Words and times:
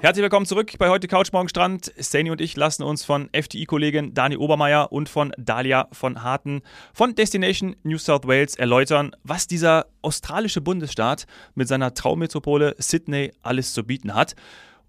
Herzlich 0.00 0.22
willkommen 0.22 0.46
zurück 0.46 0.70
bei 0.78 0.90
heute 0.90 1.08
Couch 1.08 1.32
Morgen 1.32 1.48
Strand. 1.48 1.92
Sani 1.96 2.30
und 2.30 2.40
ich 2.40 2.56
lassen 2.56 2.84
uns 2.84 3.04
von 3.04 3.28
FDI-Kollegin 3.32 4.14
Dani 4.14 4.36
Obermeier 4.36 4.92
und 4.92 5.08
von 5.08 5.32
Dalia 5.36 5.88
von 5.90 6.22
Harten 6.22 6.62
von 6.94 7.16
Destination 7.16 7.74
New 7.82 7.98
South 7.98 8.24
Wales 8.24 8.54
erläutern, 8.54 9.10
was 9.24 9.48
dieser 9.48 9.86
australische 10.00 10.60
Bundesstaat 10.60 11.26
mit 11.56 11.66
seiner 11.66 11.94
Traummetropole 11.94 12.76
Sydney 12.78 13.32
alles 13.42 13.74
zu 13.74 13.82
bieten 13.82 14.14
hat. 14.14 14.36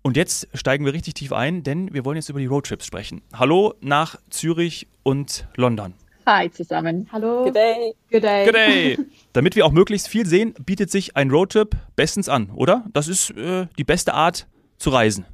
Und 0.03 0.15
jetzt 0.15 0.47
steigen 0.53 0.85
wir 0.85 0.93
richtig 0.93 1.15
tief 1.15 1.33
ein, 1.33 1.63
denn 1.63 1.91
wir 1.91 2.05
wollen 2.05 2.17
jetzt 2.17 2.29
über 2.29 2.39
die 2.39 2.45
Roadtrips 2.45 2.85
sprechen. 2.85 3.23
Hallo 3.33 3.73
nach 3.81 4.15
Zürich 4.29 4.87
und 5.01 5.47
London. 5.55 5.95
Hi 6.27 6.51
zusammen. 6.51 7.09
Hallo. 7.11 7.45
Good 7.45 7.55
day. 7.55 7.95
Good 8.11 8.23
day. 8.23 8.45
Good 8.45 8.55
day. 8.55 8.97
Damit 9.33 9.55
wir 9.55 9.65
auch 9.65 9.71
möglichst 9.71 10.07
viel 10.07 10.27
sehen, 10.27 10.53
bietet 10.63 10.91
sich 10.91 11.17
ein 11.17 11.31
Roadtrip 11.31 11.75
bestens 11.95 12.29
an, 12.29 12.51
oder? 12.51 12.85
Das 12.93 13.07
ist 13.07 13.31
äh, 13.31 13.65
die 13.79 13.83
beste 13.83 14.13
Art 14.13 14.45
zu 14.79 14.89
reisen. 14.89 15.25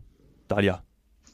Dalia. 0.48 0.82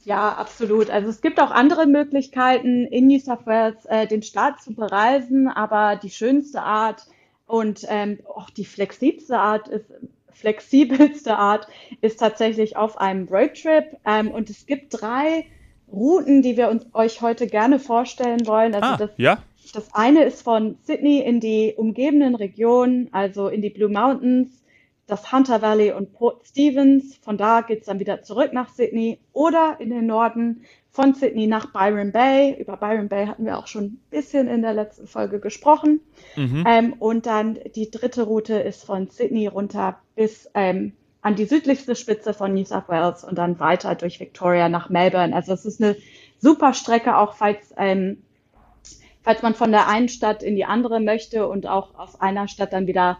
Ja, 0.03 0.33
absolut. 0.33 0.89
Also 0.89 1.09
es 1.09 1.21
gibt 1.21 1.39
auch 1.39 1.51
andere 1.51 1.85
Möglichkeiten, 1.85 2.85
in 2.85 3.07
New 3.07 3.19
South 3.19 3.45
Wales 3.45 3.85
äh, 3.85 4.07
den 4.07 4.23
Staat 4.23 4.61
zu 4.61 4.73
bereisen, 4.73 5.47
aber 5.47 5.95
die 5.95 6.09
schönste 6.09 6.61
Art 6.61 7.05
und 7.45 7.85
ähm, 7.89 8.19
auch 8.27 8.49
die 8.49 8.65
flexibelste 8.65 9.37
Art 9.37 9.67
ist 9.67 9.85
flexibelste 10.41 11.37
Art 11.37 11.67
ist 12.01 12.19
tatsächlich 12.19 12.75
auf 12.75 12.99
einem 12.99 13.27
Roadtrip. 13.27 13.97
Ähm, 14.05 14.31
und 14.31 14.49
es 14.49 14.65
gibt 14.65 15.01
drei 15.01 15.45
Routen, 15.91 16.41
die 16.41 16.57
wir 16.57 16.69
uns 16.69 16.85
euch 16.93 17.21
heute 17.21 17.47
gerne 17.47 17.79
vorstellen 17.79 18.47
wollen. 18.47 18.73
Also 18.73 18.87
ah, 18.87 18.97
das, 18.97 19.11
ja? 19.17 19.43
das 19.73 19.93
eine 19.93 20.23
ist 20.23 20.41
von 20.41 20.77
Sydney 20.83 21.19
in 21.19 21.39
die 21.39 21.75
umgebenden 21.77 22.35
Regionen, 22.35 23.09
also 23.11 23.49
in 23.49 23.61
die 23.61 23.69
Blue 23.69 23.89
Mountains, 23.89 24.60
das 25.11 25.31
Hunter 25.31 25.61
Valley 25.61 25.91
und 25.91 26.13
Port 26.13 26.47
Stevens. 26.47 27.17
Von 27.17 27.37
da 27.37 27.61
geht 27.61 27.81
es 27.81 27.85
dann 27.87 27.99
wieder 27.99 28.23
zurück 28.23 28.53
nach 28.53 28.69
Sydney 28.69 29.19
oder 29.33 29.75
in 29.79 29.89
den 29.89 30.05
Norden 30.05 30.63
von 30.89 31.13
Sydney 31.13 31.47
nach 31.47 31.73
Byron 31.73 32.13
Bay. 32.13 32.55
Über 32.57 32.77
Byron 32.77 33.09
Bay 33.09 33.27
hatten 33.27 33.45
wir 33.45 33.57
auch 33.57 33.67
schon 33.67 33.83
ein 33.83 34.01
bisschen 34.09 34.47
in 34.47 34.61
der 34.61 34.73
letzten 34.73 35.07
Folge 35.07 35.41
gesprochen. 35.41 35.99
Mhm. 36.37 36.65
Ähm, 36.65 36.93
und 36.93 37.25
dann 37.25 37.59
die 37.75 37.91
dritte 37.91 38.23
Route 38.23 38.53
ist 38.55 38.85
von 38.85 39.09
Sydney 39.09 39.47
runter 39.47 39.99
bis 40.15 40.49
ähm, 40.53 40.93
an 41.21 41.35
die 41.35 41.45
südlichste 41.45 41.95
Spitze 41.95 42.33
von 42.33 42.53
New 42.53 42.63
South 42.63 42.87
Wales 42.87 43.25
und 43.25 43.37
dann 43.37 43.59
weiter 43.59 43.95
durch 43.95 44.19
Victoria 44.21 44.69
nach 44.69 44.89
Melbourne. 44.89 45.35
Also 45.35 45.53
es 45.53 45.65
ist 45.65 45.81
eine 45.81 45.97
super 46.39 46.73
Strecke, 46.73 47.17
auch 47.17 47.33
falls, 47.33 47.73
ähm, 47.77 48.23
falls 49.23 49.41
man 49.41 49.55
von 49.55 49.71
der 49.71 49.89
einen 49.89 50.07
Stadt 50.07 50.41
in 50.41 50.55
die 50.55 50.65
andere 50.65 51.01
möchte 51.01 51.49
und 51.49 51.67
auch 51.67 51.99
aus 51.99 52.19
einer 52.19 52.47
Stadt 52.47 52.71
dann 52.71 52.87
wieder 52.87 53.19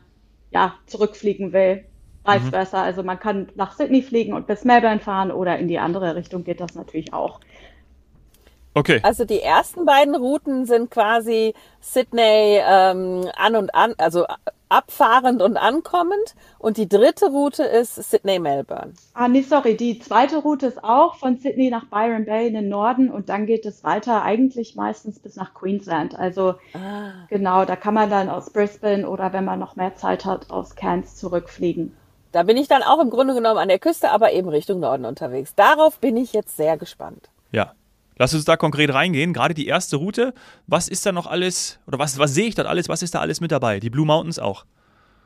ja, 0.51 0.75
zurückfliegen 0.85 1.53
will. 1.53 1.85
Vice 2.23 2.43
mhm. 2.43 2.49
versa. 2.49 2.83
Also 2.83 3.03
man 3.03 3.19
kann 3.19 3.49
nach 3.55 3.75
Sydney 3.75 4.01
fliegen 4.01 4.33
und 4.33 4.47
bis 4.47 4.63
Melbourne 4.63 4.99
fahren 4.99 5.31
oder 5.31 5.57
in 5.57 5.67
die 5.67 5.79
andere 5.79 6.15
Richtung 6.15 6.43
geht 6.43 6.59
das 6.59 6.75
natürlich 6.75 7.13
auch. 7.13 7.39
Okay. 8.73 9.01
Also 9.03 9.25
die 9.25 9.41
ersten 9.41 9.85
beiden 9.85 10.15
Routen 10.15 10.65
sind 10.65 10.91
quasi 10.91 11.53
Sydney 11.81 12.59
ähm, 12.63 13.25
an 13.35 13.55
und 13.57 13.75
an, 13.75 13.95
also 13.97 14.25
abfahrend 14.69 15.41
und 15.41 15.57
ankommend. 15.57 16.35
Und 16.57 16.77
die 16.77 16.87
dritte 16.87 17.25
Route 17.25 17.63
ist 17.63 17.95
Sydney-Melbourne. 17.95 18.93
Ah, 19.13 19.27
nee, 19.27 19.41
sorry. 19.41 19.75
Die 19.75 19.99
zweite 19.99 20.37
Route 20.37 20.67
ist 20.67 20.81
auch 20.83 21.15
von 21.15 21.37
Sydney 21.37 21.69
nach 21.69 21.85
Byron 21.87 22.23
Bay 22.23 22.47
in 22.47 22.53
den 22.53 22.69
Norden 22.69 23.11
und 23.11 23.27
dann 23.27 23.45
geht 23.45 23.65
es 23.65 23.83
weiter 23.83 24.23
eigentlich 24.23 24.75
meistens 24.77 25.19
bis 25.19 25.35
nach 25.35 25.53
Queensland. 25.53 26.17
Also 26.17 26.55
ah. 26.73 27.25
genau, 27.29 27.65
da 27.65 27.75
kann 27.75 27.93
man 27.93 28.09
dann 28.09 28.29
aus 28.29 28.51
Brisbane 28.51 29.07
oder 29.07 29.33
wenn 29.33 29.43
man 29.43 29.59
noch 29.59 29.75
mehr 29.75 29.95
Zeit 29.95 30.23
hat, 30.23 30.49
aus 30.49 30.75
Cairns 30.75 31.17
zurückfliegen. 31.17 31.97
Da 32.31 32.43
bin 32.43 32.57
ich 32.57 32.67
dann 32.67 32.83
auch 32.83 32.99
im 32.99 33.09
Grunde 33.09 33.33
genommen 33.33 33.57
an 33.57 33.67
der 33.67 33.79
Küste, 33.79 34.11
aber 34.11 34.31
eben 34.31 34.49
Richtung 34.49 34.79
Norden 34.79 35.05
unterwegs. 35.05 35.53
Darauf 35.55 35.99
bin 35.99 36.15
ich 36.17 36.33
jetzt 36.33 36.55
sehr 36.55 36.77
gespannt. 36.77 37.29
Ja, 37.51 37.73
Lass 38.21 38.35
uns 38.35 38.45
da 38.45 38.55
konkret 38.55 38.93
reingehen. 38.93 39.33
Gerade 39.33 39.55
die 39.55 39.65
erste 39.65 39.95
Route. 39.95 40.35
Was 40.67 40.87
ist 40.87 41.03
da 41.07 41.11
noch 41.11 41.25
alles, 41.25 41.79
oder 41.87 41.97
was, 41.97 42.19
was 42.19 42.35
sehe 42.35 42.45
ich 42.45 42.53
dort 42.53 42.67
alles? 42.67 42.87
Was 42.87 43.01
ist 43.01 43.15
da 43.15 43.19
alles 43.19 43.41
mit 43.41 43.51
dabei? 43.51 43.79
Die 43.79 43.89
Blue 43.89 44.05
Mountains 44.05 44.37
auch. 44.37 44.65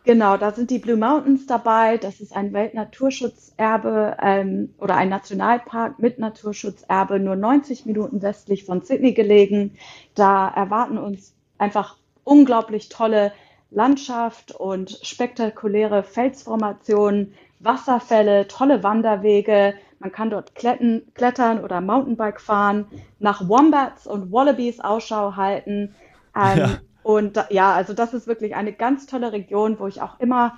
Genau, 0.05 0.37
da 0.37 0.53
sind 0.53 0.69
die 0.69 0.79
Blue 0.79 0.95
Mountains 0.95 1.45
dabei. 1.45 1.97
Das 1.97 2.21
ist 2.21 2.33
ein 2.33 2.53
Weltnaturschutzerbe 2.53 4.15
ähm, 4.21 4.73
oder 4.77 4.95
ein 4.95 5.09
Nationalpark 5.09 5.99
mit 5.99 6.19
Naturschutzerbe, 6.19 7.19
nur 7.19 7.35
90 7.35 7.85
Minuten 7.85 8.21
westlich 8.21 8.63
von 8.63 8.81
Sydney 8.81 9.13
gelegen. 9.13 9.77
Da 10.13 10.47
erwarten 10.47 10.97
uns 10.97 11.33
einfach 11.57 11.97
unglaublich 12.23 12.87
tolle 12.87 13.33
Landschaft 13.71 14.51
und 14.51 14.99
spektakuläre 15.01 16.03
Felsformationen, 16.03 17.33
Wasserfälle, 17.59 18.47
tolle 18.47 18.83
Wanderwege, 18.83 19.75
man 19.99 20.11
kann 20.11 20.29
dort 20.29 20.55
kletten, 20.55 21.11
klettern 21.15 21.63
oder 21.63 21.81
Mountainbike 21.81 22.39
fahren, 22.39 22.85
nach 23.19 23.47
Wombats 23.47 24.05
und 24.05 24.31
Wallabies 24.31 24.79
Ausschau 24.79 25.35
halten. 25.35 25.95
Ähm, 26.35 26.57
ja. 26.57 26.77
Und 27.01 27.43
ja, 27.49 27.73
also 27.73 27.93
das 27.93 28.13
ist 28.13 28.27
wirklich 28.27 28.55
eine 28.55 28.73
ganz 28.73 29.05
tolle 29.05 29.31
Region, 29.31 29.79
wo 29.79 29.87
ich 29.87 30.01
auch 30.01 30.19
immer 30.19 30.57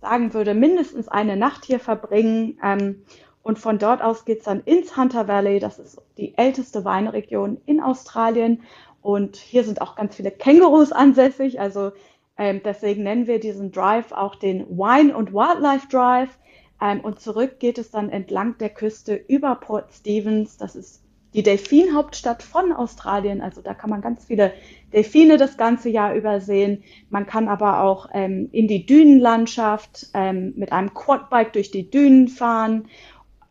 sagen 0.00 0.34
würde, 0.34 0.54
mindestens 0.54 1.08
eine 1.08 1.36
Nacht 1.36 1.64
hier 1.64 1.80
verbringen. 1.80 2.58
Ähm, 2.62 3.04
und 3.42 3.58
von 3.58 3.78
dort 3.78 4.02
aus 4.02 4.24
geht 4.24 4.38
es 4.38 4.44
dann 4.44 4.60
ins 4.60 4.96
Hunter 4.96 5.28
Valley. 5.28 5.60
Das 5.60 5.78
ist 5.78 6.00
die 6.16 6.36
älteste 6.36 6.84
Weinregion 6.84 7.60
in 7.66 7.80
Australien. 7.80 8.62
Und 9.02 9.36
hier 9.36 9.64
sind 9.64 9.80
auch 9.82 9.96
ganz 9.96 10.16
viele 10.16 10.30
Kängurus 10.30 10.92
ansässig. 10.92 11.60
Also 11.60 11.92
ähm, 12.36 12.60
deswegen 12.64 13.04
nennen 13.04 13.26
wir 13.26 13.38
diesen 13.38 13.70
Drive 13.70 14.12
auch 14.12 14.34
den 14.34 14.66
Wine 14.68 15.16
und 15.16 15.32
Wildlife 15.32 15.88
Drive. 15.88 16.38
Ähm, 16.80 17.00
und 17.00 17.20
zurück 17.20 17.60
geht 17.60 17.78
es 17.78 17.90
dann 17.90 18.10
entlang 18.10 18.58
der 18.58 18.70
Küste 18.70 19.14
über 19.14 19.54
Port 19.56 19.92
Stevens. 19.92 20.56
Das 20.56 20.74
ist 20.74 21.02
die 21.34 21.42
Delfinhauptstadt 21.42 22.42
von 22.42 22.72
Australien. 22.72 23.40
Also 23.40 23.60
da 23.60 23.74
kann 23.74 23.90
man 23.90 24.00
ganz 24.00 24.24
viele 24.24 24.52
Delfine 24.92 25.36
das 25.36 25.56
ganze 25.56 25.88
Jahr 25.88 26.14
übersehen. 26.14 26.82
Man 27.10 27.26
kann 27.26 27.48
aber 27.48 27.82
auch 27.82 28.08
ähm, 28.12 28.48
in 28.52 28.68
die 28.68 28.86
Dünenlandschaft 28.86 30.08
ähm, 30.14 30.54
mit 30.56 30.72
einem 30.72 30.94
Quadbike 30.94 31.52
durch 31.52 31.70
die 31.70 31.90
Dünen 31.90 32.28
fahren. 32.28 32.88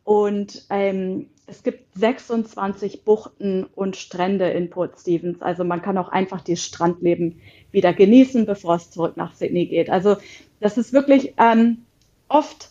Und 0.03 0.65
ähm, 0.69 1.29
es 1.47 1.63
gibt 1.63 1.97
26 1.97 3.03
Buchten 3.03 3.65
und 3.75 3.95
Strände 3.95 4.49
in 4.49 4.69
Port 4.69 4.99
Stevens. 4.99 5.41
Also 5.41 5.63
man 5.63 5.81
kann 5.81 5.97
auch 5.97 6.09
einfach 6.09 6.41
das 6.41 6.61
Strandleben 6.61 7.41
wieder 7.71 7.93
genießen, 7.93 8.45
bevor 8.45 8.75
es 8.75 8.91
zurück 8.91 9.17
nach 9.17 9.33
Sydney 9.33 9.65
geht. 9.65 9.89
Also 9.89 10.17
das 10.59 10.77
ist 10.77 10.93
wirklich 10.93 11.33
ähm, 11.37 11.79
oft 12.29 12.69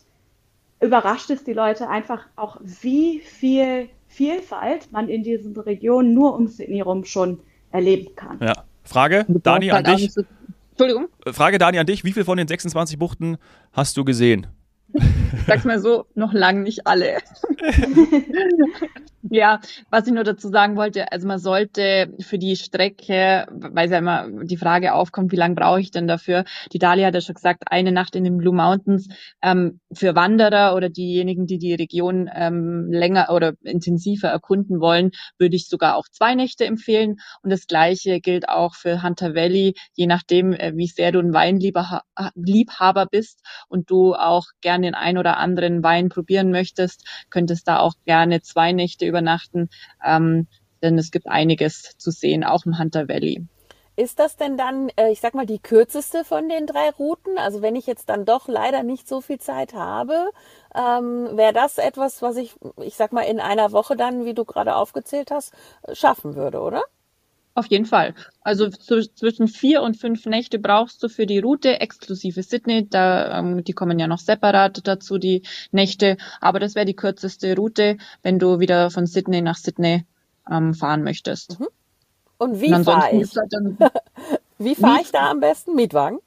überrascht 0.81 1.31
es 1.31 1.44
die 1.44 1.53
Leute 1.53 1.88
einfach 1.88 2.27
auch, 2.37 2.59
wie 2.62 3.21
viel 3.21 3.88
Vielfalt 4.09 4.93
man 4.93 5.09
in 5.09 5.22
diesen 5.22 5.56
Regionen 5.56 6.12
nur 6.12 6.34
um 6.34 6.49
Sydney 6.49 6.81
rum 6.81 7.04
schon 7.04 7.41
erleben 7.71 8.15
kann. 8.16 8.39
Ja. 8.41 8.65
Frage, 8.84 9.25
Dani, 9.28 9.71
an 9.71 9.84
dich. 9.84 10.10
Entschuldigung. 10.71 11.09
Frage, 11.27 11.59
Dani, 11.59 11.78
an 11.78 11.87
dich. 11.87 12.04
Wie 12.04 12.12
viel 12.12 12.25
von 12.25 12.37
den 12.37 12.49
26 12.49 12.99
Buchten 12.99 13.39
hast 13.72 13.97
du 13.97 14.04
gesehen? 14.04 14.49
Sag's 15.47 15.64
mal 15.64 15.78
so, 15.78 16.06
noch 16.14 16.32
lang 16.32 16.62
nicht 16.62 16.86
alle. 16.86 17.19
ja, 19.30 19.60
was 19.91 20.06
ich 20.06 20.12
nur 20.12 20.25
dazu 20.25 20.48
sagen 20.48 20.76
wollte, 20.76 21.10
also 21.12 21.26
man 21.26 21.38
sollte 21.38 22.12
für 22.20 22.38
die 22.38 22.56
Strecke, 22.56 23.47
weil 23.50 23.91
ja 23.91 23.98
immer 23.98 24.28
die 24.44 24.56
Frage 24.56 24.94
aufkommt, 24.94 25.32
wie 25.32 25.36
lange 25.36 25.54
brauche 25.54 25.80
ich 25.80 25.91
denn 25.91 26.08
dafür? 26.08 26.44
Die 26.72 26.78
Dalia 26.78 27.06
hat 27.06 27.14
ja 27.14 27.20
schon 27.20 27.36
gesagt, 27.36 27.64
eine 27.66 27.92
Nacht 27.92 28.16
in 28.16 28.25
den 28.25 28.36
Blue 28.36 28.54
Mountains 28.54 29.08
ähm, 29.42 29.80
für 29.92 30.14
Wanderer 30.14 30.75
oder 30.75 30.88
diejenigen, 30.88 31.47
die 31.47 31.59
die 31.59 31.74
Region 31.74 32.28
ähm, 32.34 32.88
länger 32.91 33.30
oder 33.30 33.54
intensiver 33.62 34.28
erkunden 34.28 34.80
wollen, 34.80 35.12
würde 35.38 35.56
ich 35.56 35.69
sogar 35.69 35.97
auch 35.97 36.09
zwei 36.10 36.34
Nächte 36.34 36.66
empfehlen. 36.66 37.16
Und 37.42 37.50
das 37.50 37.66
Gleiche 37.66 38.20
gilt 38.20 38.48
auch 38.48 38.74
für 38.74 39.03
Hunter 39.03 39.34
Valley, 39.34 39.74
je 39.94 40.06
nachdem, 40.06 40.53
äh, 40.53 40.72
wie 40.74 40.88
sehr 40.88 41.12
du 41.12 41.20
ein 41.20 41.32
Weinliebhaber 41.32 43.06
bist 43.06 43.41
und 43.69 43.91
du 43.91 44.15
auch 44.15 44.47
gerne 44.60 44.82
den 44.83 44.95
ein 44.95 45.19
oder 45.19 45.37
anderen 45.37 45.83
Wein 45.83 46.09
probieren 46.09 46.51
möchtest, 46.51 47.07
könntest 47.31 47.69
da 47.69 47.79
auch 47.79 47.95
gerne 48.05 48.43
zwei 48.43 48.73
Nächte 48.73 49.07
übernachten, 49.07 49.69
ähm, 50.05 50.47
denn 50.83 50.99
es 50.99 51.11
gibt 51.11 51.29
einiges 51.29 51.97
zu 51.97 52.11
sehen, 52.11 52.45
auch 52.45 52.67
im 52.67 52.79
Hunter 52.79 53.09
Valley. 53.09 53.47
Ist 53.95 54.19
das 54.19 54.37
denn 54.37 54.57
dann, 54.57 54.89
äh, 54.97 55.11
ich 55.11 55.21
sag 55.21 55.34
mal, 55.34 55.45
die 55.45 55.59
kürzeste 55.59 56.25
von 56.25 56.49
den 56.49 56.67
drei 56.67 56.89
Routen? 56.91 57.37
Also 57.37 57.61
wenn 57.61 57.77
ich 57.77 57.87
jetzt 57.87 58.09
dann 58.09 58.25
doch 58.25 58.49
leider 58.49 58.83
nicht 58.83 59.07
so 59.07 59.21
viel 59.21 59.39
Zeit 59.39 59.75
habe, 59.75 60.31
ähm, 60.75 61.37
wäre 61.37 61.53
das 61.53 61.77
etwas, 61.77 62.23
was 62.23 62.37
ich, 62.37 62.55
ich 62.81 62.97
sag 62.97 63.13
mal, 63.13 63.23
in 63.23 63.39
einer 63.39 63.71
Woche 63.73 63.95
dann, 63.95 64.25
wie 64.25 64.33
du 64.33 64.47
gerade 64.47 64.77
aufgezählt 64.77 65.31
hast, 65.31 65.53
schaffen 65.93 66.37
würde, 66.37 66.61
oder? 66.61 66.83
Auf 67.54 67.66
jeden 67.66 67.84
Fall. 67.84 68.15
Also 68.41 68.69
zwischen 68.71 69.47
vier 69.47 69.83
und 69.83 69.99
fünf 69.99 70.25
Nächte 70.25 70.59
brauchst 70.59 71.03
du 71.03 71.09
für 71.09 71.27
die 71.27 71.39
Route 71.39 71.81
exklusive 71.81 72.43
Sydney. 72.43 72.89
Da, 72.89 73.39
ähm, 73.39 73.63
die 73.63 73.75
kommen 73.75 73.99
ja 73.99 74.07
noch 74.07 74.21
separat 74.21 74.87
dazu, 74.87 75.19
die 75.19 75.43
Nächte. 75.71 76.16
Aber 76.41 76.60
das 76.60 76.75
wäre 76.75 76.87
die 76.87 76.97
kürzeste 76.97 77.54
Route, 77.54 77.99
wenn 78.22 78.39
du 78.39 78.59
wieder 78.59 78.91
von 78.91 79.07
Sydney 79.07 79.43
nach 79.43 79.57
Sydney 79.57 80.07
ähm, 80.51 80.72
fahren 80.72 81.03
möchtest. 81.03 81.60
Mhm. 81.60 81.69
Und 82.39 82.60
wie 82.60 82.71
fahre 82.71 83.15
ich? 83.15 83.37
Halt 83.37 83.53
wie 84.59 84.75
fahre 84.75 85.03
ich 85.03 85.13
da 85.13 85.31
am 85.31 85.41
besten? 85.41 85.75
Mietwagen? 85.75 86.19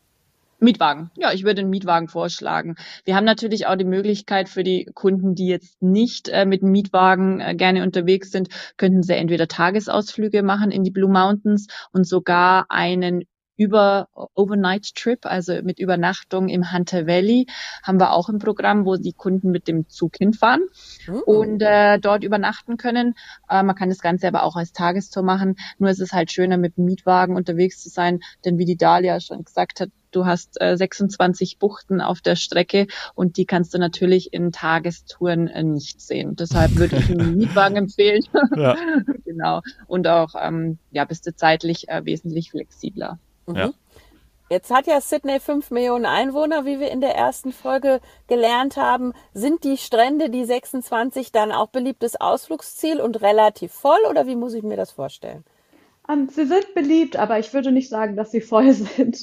Mietwagen. 0.59 1.11
Ja, 1.15 1.33
ich 1.33 1.43
würde 1.43 1.61
einen 1.61 1.69
Mietwagen 1.69 2.07
vorschlagen. 2.07 2.75
Wir 3.03 3.15
haben 3.15 3.25
natürlich 3.25 3.67
auch 3.67 3.75
die 3.75 3.85
Möglichkeit 3.85 4.49
für 4.49 4.63
die 4.63 4.85
Kunden, 4.93 5.35
die 5.35 5.47
jetzt 5.47 5.81
nicht 5.81 6.29
äh, 6.29 6.45
mit 6.45 6.61
dem 6.61 6.71
Mietwagen 6.71 7.41
äh, 7.41 7.55
gerne 7.55 7.83
unterwegs 7.83 8.31
sind, 8.31 8.49
könnten 8.77 9.03
sie 9.03 9.15
entweder 9.15 9.47
Tagesausflüge 9.47 10.43
machen 10.43 10.71
in 10.71 10.83
die 10.83 10.91
Blue 10.91 11.11
Mountains 11.11 11.67
und 11.91 12.07
sogar 12.07 12.65
einen 12.69 13.25
über 13.57 14.09
Overnight 14.33 14.95
Trip, 14.95 15.25
also 15.25 15.61
mit 15.63 15.79
Übernachtung 15.79 16.49
im 16.49 16.71
Hunter 16.71 17.07
Valley, 17.07 17.47
haben 17.83 17.99
wir 17.99 18.11
auch 18.11 18.29
ein 18.29 18.39
Programm, 18.39 18.85
wo 18.85 18.95
die 18.95 19.13
Kunden 19.13 19.51
mit 19.51 19.67
dem 19.67 19.87
Zug 19.87 20.17
hinfahren 20.17 20.63
mhm. 21.07 21.21
und 21.25 21.61
äh, 21.61 21.99
dort 21.99 22.23
übernachten 22.23 22.77
können. 22.77 23.15
Äh, 23.49 23.63
man 23.63 23.75
kann 23.75 23.89
das 23.89 23.99
Ganze 23.99 24.27
aber 24.27 24.43
auch 24.43 24.55
als 24.55 24.73
Tagestour 24.73 25.23
machen. 25.23 25.55
Nur 25.77 25.89
ist 25.89 26.01
es 26.01 26.11
halt 26.11 26.31
schöner, 26.31 26.57
mit 26.57 26.77
dem 26.77 26.85
Mietwagen 26.85 27.35
unterwegs 27.35 27.81
zu 27.81 27.89
sein, 27.89 28.19
denn 28.43 28.57
wie 28.57 28.65
die 28.65 28.77
Dalia 28.77 29.19
schon 29.19 29.43
gesagt 29.43 29.79
hat, 29.79 29.89
du 30.15 30.25
hast 30.25 30.61
äh, 30.61 30.77
26 30.77 31.59
Buchten 31.59 32.01
auf 32.01 32.21
der 32.21 32.35
Strecke 32.35 32.87
und 33.13 33.37
die 33.37 33.45
kannst 33.45 33.73
du 33.73 33.77
natürlich 33.77 34.33
in 34.33 34.51
Tagestouren 34.51 35.47
äh, 35.47 35.63
nicht 35.63 36.01
sehen. 36.01 36.35
Deshalb 36.35 36.75
würde 36.75 36.97
ich 36.97 37.09
einen 37.09 37.35
Mietwagen 37.37 37.77
empfehlen. 37.77 38.23
Ja. 38.55 38.77
genau. 39.25 39.61
Und 39.87 40.07
auch, 40.07 40.29
ähm, 40.39 40.77
ja, 40.91 41.03
bist 41.03 41.27
du 41.27 41.35
zeitlich 41.35 41.89
äh, 41.89 42.05
wesentlich 42.05 42.51
flexibler. 42.51 43.19
Mhm. 43.47 43.55
Ja. 43.55 43.71
Jetzt 44.49 44.71
hat 44.71 44.87
ja 44.87 45.01
Sydney 45.01 45.39
fünf 45.39 45.71
Millionen 45.71 46.05
Einwohner, 46.05 46.65
wie 46.65 46.79
wir 46.79 46.91
in 46.91 47.01
der 47.01 47.15
ersten 47.15 47.51
Folge 47.51 47.99
gelernt 48.27 48.77
haben. 48.77 49.13
Sind 49.33 49.63
die 49.63 49.77
Strände, 49.77 50.29
die 50.29 50.45
26, 50.45 51.31
dann 51.31 51.51
auch 51.51 51.67
beliebtes 51.67 52.15
Ausflugsziel 52.15 53.01
und 53.01 53.21
relativ 53.21 53.71
voll 53.73 53.99
oder 54.09 54.27
wie 54.27 54.35
muss 54.35 54.53
ich 54.53 54.63
mir 54.63 54.77
das 54.77 54.91
vorstellen? 54.91 55.43
Um, 56.07 56.19
ähm, 56.19 56.29
sie 56.29 56.45
sind 56.45 56.73
beliebt, 56.75 57.17
aber 57.17 57.39
ich 57.39 57.53
würde 57.53 57.71
nicht 57.71 57.89
sagen, 57.89 58.15
dass 58.15 58.31
sie 58.31 58.41
voll 58.41 58.71
sind. 58.73 59.17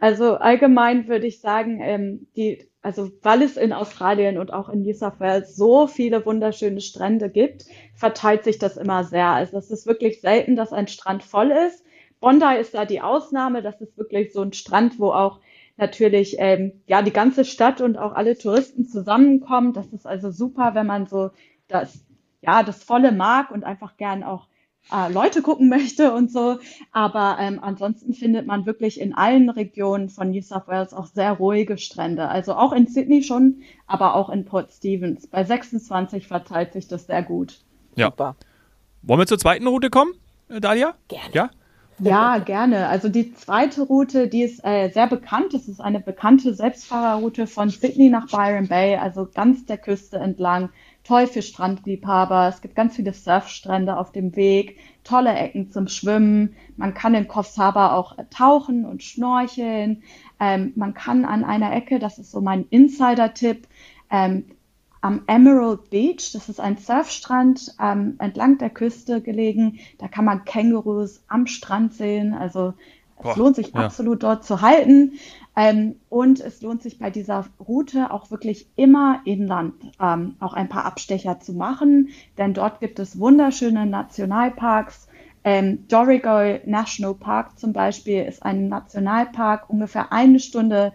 Also 0.00 0.34
allgemein 0.34 1.08
würde 1.08 1.26
ich 1.26 1.40
sagen, 1.40 1.80
ähm, 1.80 2.26
die, 2.36 2.68
also 2.82 3.10
weil 3.22 3.42
es 3.42 3.56
in 3.56 3.72
Australien 3.72 4.38
und 4.38 4.52
auch 4.52 4.68
in 4.68 4.82
New 4.82 4.94
South 4.94 5.18
Wales 5.18 5.56
so 5.56 5.86
viele 5.86 6.24
wunderschöne 6.24 6.80
Strände 6.80 7.30
gibt, 7.30 7.64
verteilt 7.94 8.44
sich 8.44 8.58
das 8.58 8.76
immer 8.76 9.04
sehr. 9.04 9.28
Also 9.28 9.58
es 9.58 9.70
ist 9.70 9.86
wirklich 9.86 10.20
selten, 10.20 10.56
dass 10.56 10.72
ein 10.72 10.88
Strand 10.88 11.22
voll 11.22 11.50
ist. 11.50 11.84
Bondi 12.20 12.56
ist 12.60 12.74
da 12.74 12.84
die 12.84 13.00
Ausnahme. 13.00 13.62
Das 13.62 13.80
ist 13.80 13.96
wirklich 13.96 14.32
so 14.32 14.42
ein 14.42 14.52
Strand, 14.52 14.98
wo 14.98 15.10
auch 15.12 15.40
natürlich 15.76 16.36
ähm, 16.38 16.82
ja 16.86 17.02
die 17.02 17.12
ganze 17.12 17.44
Stadt 17.44 17.80
und 17.80 17.96
auch 17.96 18.12
alle 18.12 18.36
Touristen 18.36 18.84
zusammenkommen. 18.84 19.72
Das 19.72 19.86
ist 19.92 20.06
also 20.06 20.30
super, 20.30 20.74
wenn 20.74 20.86
man 20.86 21.06
so 21.06 21.30
das 21.68 22.04
ja 22.40 22.62
das 22.62 22.82
volle 22.82 23.12
mag 23.12 23.50
und 23.50 23.64
einfach 23.64 23.96
gern 23.96 24.24
auch 24.24 24.48
äh, 24.92 25.12
Leute 25.12 25.42
gucken 25.42 25.68
möchte 25.68 26.12
und 26.12 26.30
so. 26.30 26.58
Aber 26.92 27.36
ähm, 27.40 27.58
ansonsten 27.62 28.14
findet 28.14 28.46
man 28.46 28.66
wirklich 28.66 29.00
in 29.00 29.14
allen 29.14 29.50
Regionen 29.50 30.08
von 30.08 30.30
New 30.30 30.42
South 30.42 30.66
Wales 30.66 30.94
auch 30.94 31.06
sehr 31.06 31.32
ruhige 31.32 31.78
Strände. 31.78 32.28
Also 32.28 32.54
auch 32.54 32.72
in 32.72 32.86
Sydney 32.86 33.22
schon, 33.22 33.62
aber 33.86 34.14
auch 34.14 34.30
in 34.30 34.44
Port 34.44 34.72
Stevens. 34.72 35.26
Bei 35.26 35.44
26 35.44 36.26
verteilt 36.26 36.72
sich 36.72 36.88
das 36.88 37.06
sehr 37.06 37.22
gut. 37.22 37.60
Ja. 37.96 38.06
Super. 38.06 38.36
Wollen 39.02 39.20
wir 39.20 39.26
zur 39.26 39.38
zweiten 39.38 39.66
Route 39.66 39.90
kommen, 39.90 40.12
äh, 40.48 40.60
Dalia? 40.60 40.94
Gerne. 41.08 41.30
Ja? 41.32 41.50
Ja, 42.00 42.38
gerne. 42.38 42.86
Also 42.86 43.08
die 43.08 43.34
zweite 43.34 43.82
Route, 43.82 44.28
die 44.28 44.42
ist 44.42 44.64
äh, 44.64 44.88
sehr 44.90 45.08
bekannt. 45.08 45.52
Das 45.52 45.66
ist 45.66 45.80
eine 45.80 45.98
bekannte 45.98 46.54
Selbstfahrerroute 46.54 47.48
von 47.48 47.70
Sydney 47.70 48.08
nach 48.08 48.28
Byron 48.28 48.68
Bay, 48.68 48.96
also 48.96 49.28
ganz 49.32 49.66
der 49.66 49.78
Küste 49.78 50.18
entlang. 50.18 50.70
Toll 51.08 51.26
für 51.26 51.40
Strandliebhaber. 51.40 52.48
Es 52.48 52.60
gibt 52.60 52.74
ganz 52.74 52.94
viele 52.94 53.14
Surfstrände 53.14 53.96
auf 53.96 54.12
dem 54.12 54.36
Weg, 54.36 54.76
tolle 55.04 55.32
Ecken 55.32 55.70
zum 55.70 55.88
Schwimmen. 55.88 56.54
Man 56.76 56.92
kann 56.92 57.14
in 57.14 57.26
Harbour 57.26 57.94
auch 57.94 58.14
tauchen 58.28 58.84
und 58.84 59.02
schnorcheln. 59.02 60.02
Ähm, 60.38 60.74
man 60.76 60.92
kann 60.92 61.24
an 61.24 61.44
einer 61.44 61.74
Ecke, 61.74 61.98
das 61.98 62.18
ist 62.18 62.30
so 62.30 62.42
mein 62.42 62.66
Insider-Tipp, 62.68 63.66
ähm, 64.10 64.44
am 65.00 65.22
Emerald 65.28 65.88
Beach. 65.88 66.32
Das 66.34 66.50
ist 66.50 66.60
ein 66.60 66.76
Surfstrand 66.76 67.74
ähm, 67.80 68.16
entlang 68.18 68.58
der 68.58 68.68
Küste 68.68 69.22
gelegen. 69.22 69.78
Da 69.96 70.08
kann 70.08 70.26
man 70.26 70.44
Kängurus 70.44 71.24
am 71.26 71.46
Strand 71.46 71.94
sehen. 71.94 72.34
Also 72.34 72.74
Boah, 73.22 73.32
es 73.32 73.36
lohnt 73.36 73.56
sich 73.56 73.72
ja. 73.74 73.84
absolut 73.84 74.22
dort 74.22 74.44
zu 74.44 74.60
halten. 74.60 75.12
Ähm, 75.56 75.96
und 76.08 76.38
es 76.38 76.62
lohnt 76.62 76.82
sich 76.82 77.00
bei 77.00 77.10
dieser 77.10 77.44
Route 77.58 78.12
auch 78.12 78.30
wirklich 78.30 78.68
immer 78.76 79.20
inland 79.24 79.74
ähm, 80.00 80.36
auch 80.38 80.52
ein 80.54 80.68
paar 80.68 80.84
Abstecher 80.84 81.40
zu 81.40 81.52
machen, 81.52 82.10
denn 82.36 82.54
dort 82.54 82.78
gibt 82.78 83.00
es 83.00 83.18
wunderschöne 83.18 83.84
Nationalparks. 83.84 85.08
Ähm, 85.42 85.88
Dorrigo 85.88 86.60
National 86.64 87.14
Park 87.14 87.58
zum 87.58 87.72
Beispiel 87.72 88.22
ist 88.22 88.44
ein 88.44 88.68
Nationalpark, 88.68 89.68
ungefähr 89.68 90.12
eine 90.12 90.38
Stunde 90.38 90.92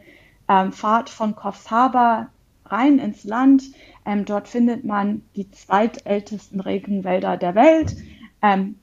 ähm, 0.48 0.72
Fahrt 0.72 1.10
von 1.10 1.36
Coffs 1.36 1.70
Harbour 1.70 2.28
rein 2.66 3.00
ins 3.00 3.26
Land. 3.26 3.64
Ähm, 4.06 4.24
dort 4.24 4.48
findet 4.48 4.86
man 4.86 5.24
die 5.36 5.52
zweitältesten 5.52 6.62
Regenwälder 6.62 7.36
der 7.36 7.56
Welt. 7.56 7.98
Ähm, 8.42 8.76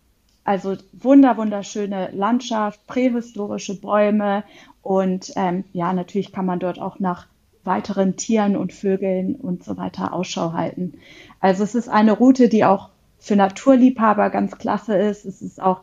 also 0.51 0.77
wunder, 0.93 1.37
wunderschöne 1.37 2.11
Landschaft, 2.13 2.85
prähistorische 2.89 3.81
Bäume 3.81 4.43
und 4.83 5.33
ähm, 5.37 5.63
ja, 5.73 5.93
natürlich 5.93 6.33
kann 6.33 6.45
man 6.45 6.59
dort 6.59 6.81
auch 6.81 6.99
nach 6.99 7.29
weiteren 7.63 8.17
Tieren 8.17 8.57
und 8.57 8.73
Vögeln 8.73 9.37
und 9.37 9.63
so 9.63 9.77
weiter 9.77 10.13
Ausschau 10.13 10.53
halten. 10.53 10.95
Also 11.39 11.63
es 11.63 11.77
ist 11.77 11.89
eine 11.89 12.11
Route, 12.11 12.49
die 12.49 12.65
auch 12.65 12.89
für 13.21 13.37
Naturliebhaber 13.37 14.29
ganz 14.31 14.59
klasse 14.59 14.97
ist. 14.97 15.25
Es 15.25 15.41
ist 15.41 15.63
auch 15.63 15.83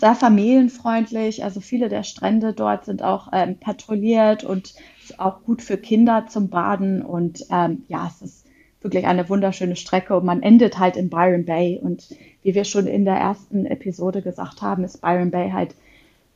sehr 0.00 0.14
familienfreundlich. 0.14 1.44
Also 1.44 1.60
viele 1.60 1.90
der 1.90 2.04
Strände 2.04 2.54
dort 2.54 2.86
sind 2.86 3.02
auch 3.02 3.28
ähm, 3.34 3.58
patrouilliert 3.58 4.44
und 4.44 4.76
auch 5.18 5.42
gut 5.42 5.60
für 5.60 5.76
Kinder 5.76 6.24
zum 6.26 6.48
Baden. 6.48 7.02
Und 7.02 7.44
ähm, 7.50 7.82
ja, 7.88 8.06
es 8.06 8.22
ist 8.22 8.46
wirklich 8.80 9.06
eine 9.06 9.28
wunderschöne 9.28 9.76
Strecke 9.76 10.16
und 10.16 10.24
man 10.24 10.42
endet 10.42 10.78
halt 10.78 10.96
in 10.96 11.10
Byron 11.10 11.44
Bay. 11.44 11.80
Und 11.82 12.08
wie 12.42 12.54
wir 12.54 12.64
schon 12.64 12.86
in 12.86 13.04
der 13.04 13.16
ersten 13.16 13.66
Episode 13.66 14.22
gesagt 14.22 14.62
haben, 14.62 14.84
ist 14.84 15.00
Byron 15.00 15.30
Bay 15.30 15.50
halt 15.50 15.74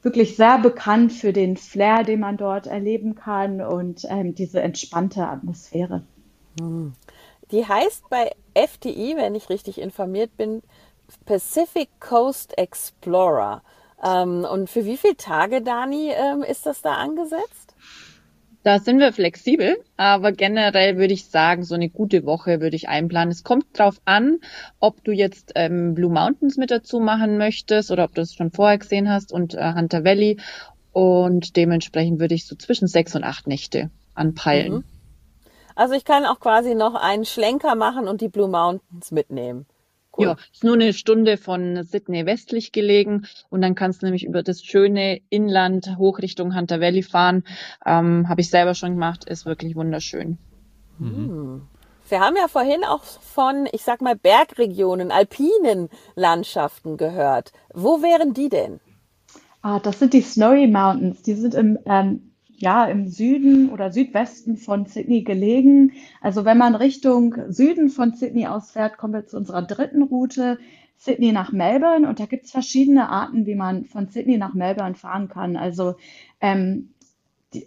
wirklich 0.03 0.37
sehr 0.37 0.59
bekannt 0.59 1.13
für 1.13 1.33
den 1.33 1.57
Flair, 1.57 2.03
den 2.03 2.21
man 2.21 2.37
dort 2.37 2.67
erleben 2.67 3.15
kann 3.15 3.61
und 3.61 4.05
ähm, 4.09 4.35
diese 4.35 4.61
entspannte 4.61 5.27
Atmosphäre. 5.27 6.03
Hm. 6.59 6.93
Die 7.53 7.67
heißt 7.67 8.09
bei 8.11 8.33
FTI, 8.55 9.15
wenn 9.17 9.35
ich 9.35 9.49
richtig 9.49 9.81
informiert 9.81 10.37
bin, 10.37 10.63
Pacific 11.25 11.89
Coast 12.01 12.57
Explorer. 12.59 13.63
Ähm, 14.03 14.45
und 14.51 14.69
für 14.69 14.85
wie 14.85 14.97
viele 14.97 15.17
Tage, 15.17 15.63
Dani, 15.63 16.11
ähm, 16.11 16.43
ist 16.43 16.67
das 16.67 16.83
da 16.83 16.95
angesetzt? 16.95 17.72
Da 18.65 18.79
sind 18.79 19.01
wir 19.01 19.13
flexibel, 19.13 19.77
aber 19.97 20.31
generell 20.31 20.97
würde 20.97 21.15
ich 21.15 21.27
sagen, 21.27 21.65
so 21.65 21.75
eine 21.75 21.89
gute 21.89 22.25
Woche 22.25 22.61
würde 22.61 22.77
ich 22.77 22.89
einplanen. 22.89 23.33
Es 23.33 23.43
kommt 23.43 23.67
drauf 23.77 24.01
an, 24.05 24.39
ob 24.79 25.03
du 25.03 25.11
jetzt 25.11 25.53
ähm, 25.57 25.95
Blue 25.95 26.13
Mountains 26.13 26.57
mit 26.57 26.71
dazu 26.71 27.01
machen 27.01 27.39
möchtest 27.39 27.91
oder 27.91 28.05
ob 28.05 28.15
du 28.15 28.21
es 28.21 28.35
schon 28.35 28.53
vorher 28.53 28.79
gesehen 28.79 29.11
hast 29.11 29.33
und 29.33 29.55
äh, 29.55 29.75
Hunter 29.75 30.05
Valley. 30.05 30.39
Und 30.93 31.57
dementsprechend 31.57 32.21
würde 32.21 32.35
ich 32.35 32.47
so 32.47 32.55
zwischen 32.55 32.87
sechs 32.87 33.17
und 33.17 33.25
acht 33.25 33.49
Nächte 33.49 33.91
anpeilen. 34.15 34.73
Mhm. 34.73 34.85
Also 35.75 35.95
ich 35.95 36.05
kann 36.05 36.25
auch 36.25 36.39
quasi 36.39 36.75
noch 36.75 36.95
einen 36.95 37.25
Schlenker 37.25 37.75
machen 37.75 38.07
und 38.07 38.21
die 38.21 38.29
Blue 38.29 38.49
Mountains 38.49 39.11
mitnehmen. 39.11 39.67
Cool. 40.17 40.27
Ja, 40.27 40.37
ist 40.53 40.63
nur 40.63 40.75
eine 40.75 40.93
Stunde 40.93 41.39
von 41.39 41.83
Sydney 41.85 42.27
westlich 42.27 42.73
gelegen 42.73 43.27
und 43.49 43.63
dann 43.63 43.75
kannst 43.75 44.03
du 44.03 44.07
nämlich 44.07 44.25
über 44.25 44.43
das 44.43 44.63
schöne 44.63 45.21
Inland 45.31 45.97
hoch 45.97 46.19
Richtung 46.19 46.55
Hunter 46.55 46.81
Valley 46.81 47.03
fahren. 47.03 47.45
Ähm, 47.87 48.29
Habe 48.29 48.43
ich 48.43 48.51
selber 48.51 48.75
schon 48.75 48.93
gemacht, 48.93 49.25
ist 49.25 49.47
wirklich 49.47 49.75
wunderschön. 49.75 50.39
Mhm. 50.99 51.63
Wir 52.09 52.21
haben 52.21 52.37
ja 52.37 52.49
vorhin 52.49 52.85
auch 52.85 53.05
von, 53.05 53.67
ich 53.73 53.85
sag 53.85 54.03
mal, 54.03 54.17
Bergregionen, 54.17 55.11
alpinen 55.11 55.89
Landschaften 56.15 56.99
gehört. 56.99 57.53
Wo 57.73 58.03
wären 58.03 58.35
die 58.35 58.51
denn? 58.51 58.81
Ah, 59.63 59.79
das 59.79 60.01
sind 60.01 60.13
die 60.13 60.21
Snowy 60.21 60.67
Mountains. 60.67 61.23
Die 61.23 61.35
sind 61.35 61.55
im 61.55 61.79
ähm, 61.87 62.32
ja, 62.63 62.85
im 62.85 63.09
Süden 63.09 63.71
oder 63.71 63.91
Südwesten 63.91 64.57
von 64.57 64.87
Sydney 64.87 65.23
gelegen. 65.23 65.95
Also 66.21 66.45
wenn 66.45 66.59
man 66.59 66.77
Richtung 66.77 67.35
Süden 67.49 67.91
von 67.91 68.15
Sydney 68.15 68.47
ausfährt, 68.47 68.99
kommen 68.99 69.15
wir 69.15 69.27
zu 69.27 69.37
unserer 69.37 69.63
dritten 69.63 70.03
Route, 70.03 70.59
Sydney 70.97 71.33
nach 71.33 71.51
Melbourne. 71.51 72.09
Und 72.09 72.21
da 72.21 72.27
gibt 72.27 72.45
es 72.45 72.53
verschiedene 72.53 73.09
Arten, 73.09 73.47
wie 73.47 73.57
man 73.57 73.85
von 73.87 74.07
Sydney 74.07 74.39
nach 74.39 74.55
Melbourne 74.55 74.95
fahren 74.95 75.29
kann. 75.29 75.57
Also 75.57 75.97
ähm, 76.41 76.91
die, 77.53 77.67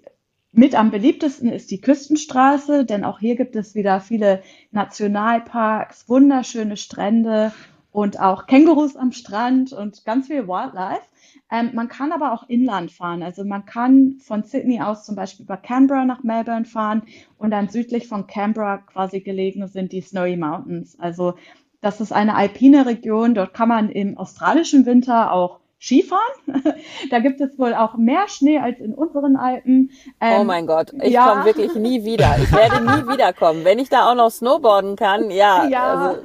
mit 0.54 0.76
am 0.76 0.92
beliebtesten 0.92 1.50
ist 1.50 1.72
die 1.72 1.82
Küstenstraße, 1.82 2.86
denn 2.86 3.04
auch 3.04 3.20
hier 3.20 3.36
gibt 3.36 3.58
es 3.58 3.76
wieder 3.76 4.00
viele 4.00 4.44
Nationalparks, 4.72 6.08
wunderschöne 6.08 6.78
Strände 6.78 7.52
und 7.96 8.20
auch 8.20 8.46
Kängurus 8.46 8.98
am 8.98 9.14
Strand 9.14 9.72
und 9.72 10.04
ganz 10.04 10.28
viel 10.28 10.50
Wildlife. 10.50 11.08
Ähm, 11.50 11.72
man 11.74 11.88
kann 11.88 12.12
aber 12.12 12.34
auch 12.34 12.44
inland 12.50 12.92
fahren. 12.92 13.24
Also 13.24 13.46
man 13.46 13.66
kann 13.66 14.18
von 14.20 14.44
Sydney 14.44 14.82
aus 14.82 15.06
zum 15.06 15.16
Beispiel 15.16 15.46
über 15.46 15.56
Canberra 15.56 16.04
nach 16.04 16.22
Melbourne 16.22 16.66
fahren 16.66 17.04
und 17.38 17.52
dann 17.52 17.70
südlich 17.70 18.10
von 18.10 18.28
Canberra 18.28 18.80
quasi 18.80 19.22
gelegen 19.22 19.66
sind 19.70 19.94
die 19.94 20.02
Snowy 20.02 20.36
Mountains. 20.36 21.00
Also 21.00 21.36
das 21.80 22.02
ist 22.02 22.12
eine 22.12 22.36
alpine 22.36 22.86
Region. 22.86 23.34
Dort 23.34 23.54
kann 23.54 23.70
man 23.70 23.90
im 23.90 24.18
australischen 24.18 24.86
Winter 24.86 25.32
auch 25.32 25.62
Skifahren. 25.80 26.20
da 27.12 27.20
gibt 27.20 27.40
es 27.40 27.58
wohl 27.58 27.74
auch 27.74 27.96
mehr 27.96 28.28
Schnee 28.28 28.60
als 28.60 28.82
in 28.82 28.94
unseren 28.94 29.38
Alpen. 29.38 29.92
Ähm, 30.20 30.42
oh 30.42 30.44
mein 30.44 30.68
Gott, 30.68 30.92
ich 31.02 31.14
ja. 31.14 31.30
komme 31.30 31.46
wirklich 31.46 31.74
nie 31.76 32.04
wieder. 32.04 32.36
Ich 32.44 32.52
werde 32.52 32.84
nie 32.84 33.08
wiederkommen. 33.14 33.64
Wenn 33.64 33.80
ich 33.80 33.88
da 33.88 34.12
auch 34.12 34.16
noch 34.16 34.32
Snowboarden 34.32 34.98
kann, 34.98 35.32
ja. 35.32 35.66
ja. 35.68 36.08
Also, 36.08 36.22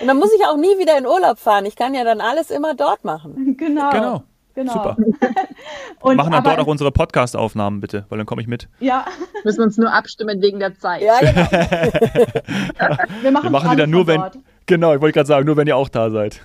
und 0.00 0.06
dann 0.06 0.18
muss 0.18 0.30
ich 0.34 0.44
auch 0.46 0.56
nie 0.56 0.78
wieder 0.78 0.96
in 0.98 1.06
Urlaub 1.06 1.38
fahren. 1.38 1.66
Ich 1.66 1.76
kann 1.76 1.94
ja 1.94 2.04
dann 2.04 2.20
alles 2.20 2.50
immer 2.50 2.74
dort 2.74 3.04
machen. 3.04 3.56
Genau. 3.64 3.90
Genau. 3.90 4.22
Genau. 4.54 4.72
Super. 4.72 4.96
und, 6.00 6.16
machen 6.16 6.30
dann 6.30 6.44
dort 6.44 6.60
auch 6.60 6.66
unsere 6.66 6.92
Podcast-Aufnahmen 6.92 7.80
bitte, 7.80 8.06
weil 8.08 8.18
dann 8.18 8.26
komme 8.26 8.40
ich 8.40 8.46
mit. 8.46 8.68
Ja. 8.78 9.04
Müssen 9.42 9.58
wir 9.58 9.64
uns 9.64 9.78
nur 9.78 9.92
abstimmen 9.92 10.40
wegen 10.40 10.60
der 10.60 10.78
Zeit. 10.78 11.02
Ja, 11.02 11.18
genau. 11.18 11.50
wir 13.22 13.30
machen, 13.32 13.44
wir 13.44 13.50
machen 13.50 13.70
die 13.70 13.76
dann 13.76 13.90
nur, 13.90 14.06
wenn. 14.06 14.22
Genau, 14.66 14.94
ich 14.94 15.00
wollte 15.00 15.14
gerade 15.14 15.26
sagen, 15.26 15.46
nur 15.46 15.56
wenn 15.56 15.66
ihr 15.66 15.76
auch 15.76 15.88
da 15.88 16.10
seid. 16.10 16.40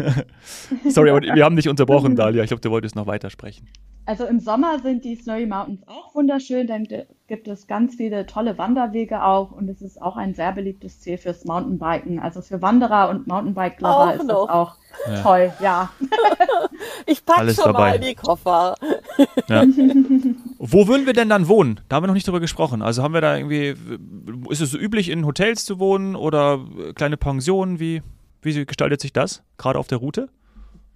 Sorry, 0.87 1.11
aber 1.11 1.21
wir 1.21 1.45
haben 1.45 1.55
dich 1.55 1.69
unterbrochen, 1.69 2.15
Dalia. 2.15 2.43
Ich 2.43 2.49
glaube, 2.49 2.61
du 2.61 2.71
wolltest 2.71 2.95
noch 2.95 3.07
weitersprechen. 3.07 3.67
Also 4.05 4.25
im 4.25 4.39
Sommer 4.39 4.79
sind 4.79 5.05
die 5.05 5.15
Snowy 5.15 5.45
Mountains 5.45 5.87
auch 5.87 6.15
wunderschön, 6.15 6.65
dann 6.65 6.87
gibt 7.27 7.47
es 7.47 7.67
ganz 7.67 7.95
viele 7.95 8.25
tolle 8.25 8.57
Wanderwege 8.57 9.23
auch 9.23 9.51
und 9.51 9.69
es 9.69 9.83
ist 9.83 10.01
auch 10.01 10.17
ein 10.17 10.33
sehr 10.33 10.51
beliebtes 10.51 10.99
Ziel 10.99 11.17
fürs 11.19 11.45
Mountainbiken. 11.45 12.19
Also 12.19 12.41
für 12.41 12.59
Wanderer 12.61 13.09
und 13.09 13.27
Mountainbike-Lover 13.27 14.15
ist 14.15 14.25
noch. 14.25 14.47
das 14.47 14.55
auch 14.55 14.75
ja. 15.07 15.21
toll, 15.21 15.53
ja. 15.61 15.91
ich 17.05 17.23
packe 17.23 17.53
schon 17.53 17.65
dabei. 17.65 17.91
mal 17.91 17.99
die 17.99 18.15
Koffer. 18.15 18.75
Ja. 19.47 19.63
Wo 20.57 20.87
würden 20.87 21.05
wir 21.05 21.13
denn 21.13 21.29
dann 21.29 21.47
wohnen? 21.47 21.79
Da 21.87 21.95
haben 21.95 22.03
wir 22.03 22.07
noch 22.07 22.15
nicht 22.15 22.27
drüber 22.27 22.39
gesprochen. 22.39 22.81
Also 22.81 23.03
haben 23.03 23.13
wir 23.13 23.21
da 23.21 23.37
irgendwie, 23.37 23.75
ist 24.49 24.61
es 24.61 24.71
so 24.71 24.77
üblich, 24.79 25.09
in 25.09 25.25
Hotels 25.25 25.65
zu 25.65 25.79
wohnen 25.79 26.15
oder 26.15 26.59
kleine 26.95 27.17
Pensionen? 27.17 27.79
Wie, 27.79 28.01
wie 28.41 28.65
gestaltet 28.65 29.01
sich 29.01 29.13
das, 29.13 29.43
gerade 29.57 29.77
auf 29.77 29.87
der 29.87 29.99
Route? 29.99 30.29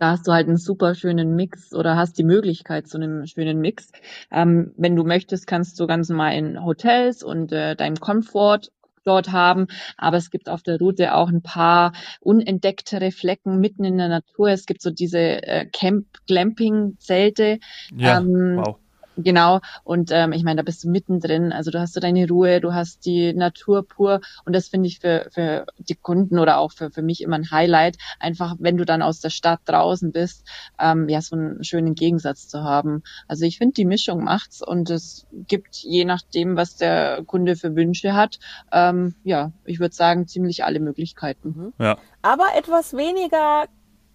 Da 0.03 0.11
hast 0.11 0.27
du 0.27 0.33
halt 0.33 0.49
einen 0.49 0.57
super 0.57 0.95
schönen 0.95 1.33
Mix 1.37 1.73
oder 1.73 1.95
hast 1.95 2.17
die 2.17 2.25
Möglichkeit 2.25 2.89
zu 2.89 2.97
einem 2.97 3.25
schönen 3.25 3.61
Mix. 3.61 3.89
Ähm, 4.31 4.73
wenn 4.75 4.97
du 4.97 5.05
möchtest, 5.05 5.47
kannst 5.47 5.79
du 5.79 5.87
ganz 5.87 6.09
normal 6.09 6.35
in 6.35 6.65
Hotels 6.65 7.23
und 7.23 7.53
äh, 7.53 7.77
deinem 7.77 7.95
Komfort 7.95 8.69
dort 9.05 9.31
haben. 9.31 9.67
Aber 9.97 10.17
es 10.17 10.29
gibt 10.29 10.49
auf 10.49 10.61
der 10.61 10.77
Route 10.77 11.15
auch 11.15 11.29
ein 11.29 11.41
paar 11.41 11.93
unentdecktere 12.19 13.11
Flecken 13.11 13.61
mitten 13.61 13.85
in 13.85 13.97
der 13.97 14.09
Natur. 14.09 14.49
Es 14.49 14.65
gibt 14.65 14.81
so 14.81 14.91
diese 14.91 15.19
äh, 15.19 15.67
Camp-Glamping-Zelte. 15.67 17.59
Ja, 17.95 18.19
ähm, 18.19 18.57
wow. 18.57 18.75
Genau, 19.17 19.59
und 19.83 20.11
ähm, 20.11 20.31
ich 20.31 20.43
meine, 20.43 20.57
da 20.57 20.63
bist 20.63 20.83
du 20.83 20.89
mittendrin, 20.89 21.51
also 21.51 21.71
du 21.71 21.79
hast 21.79 21.93
so 21.93 21.99
deine 21.99 22.27
Ruhe, 22.27 22.59
du 22.59 22.73
hast 22.73 23.05
die 23.05 23.33
Natur 23.33 23.87
pur 23.87 24.21
und 24.45 24.53
das 24.53 24.67
finde 24.67 24.87
ich 24.87 24.99
für, 24.99 25.29
für 25.31 25.65
die 25.77 25.95
Kunden 25.95 26.39
oder 26.39 26.57
auch 26.57 26.71
für, 26.71 26.89
für 26.89 27.01
mich 27.01 27.21
immer 27.21 27.35
ein 27.35 27.51
Highlight, 27.51 27.97
einfach 28.19 28.55
wenn 28.59 28.77
du 28.77 28.85
dann 28.85 29.01
aus 29.01 29.19
der 29.19 29.29
Stadt 29.29 29.59
draußen 29.65 30.11
bist, 30.11 30.47
ähm, 30.79 31.09
ja, 31.09 31.21
so 31.21 31.35
einen 31.35 31.63
schönen 31.63 31.95
Gegensatz 31.95 32.47
zu 32.47 32.63
haben. 32.63 33.03
Also 33.27 33.45
ich 33.45 33.57
finde, 33.57 33.73
die 33.73 33.85
Mischung 33.85 34.23
macht's 34.23 34.65
und 34.65 34.89
es 34.89 35.27
gibt, 35.47 35.75
je 35.75 36.05
nachdem, 36.05 36.55
was 36.55 36.75
der 36.75 37.23
Kunde 37.25 37.55
für 37.55 37.75
Wünsche 37.75 38.13
hat, 38.13 38.39
ähm, 38.71 39.15
ja, 39.23 39.51
ich 39.65 39.79
würde 39.79 39.93
sagen, 39.93 40.27
ziemlich 40.27 40.63
alle 40.63 40.79
Möglichkeiten. 40.79 41.73
Mhm. 41.77 41.85
Ja. 41.85 41.97
Aber 42.21 42.45
etwas 42.55 42.93
weniger 42.93 43.67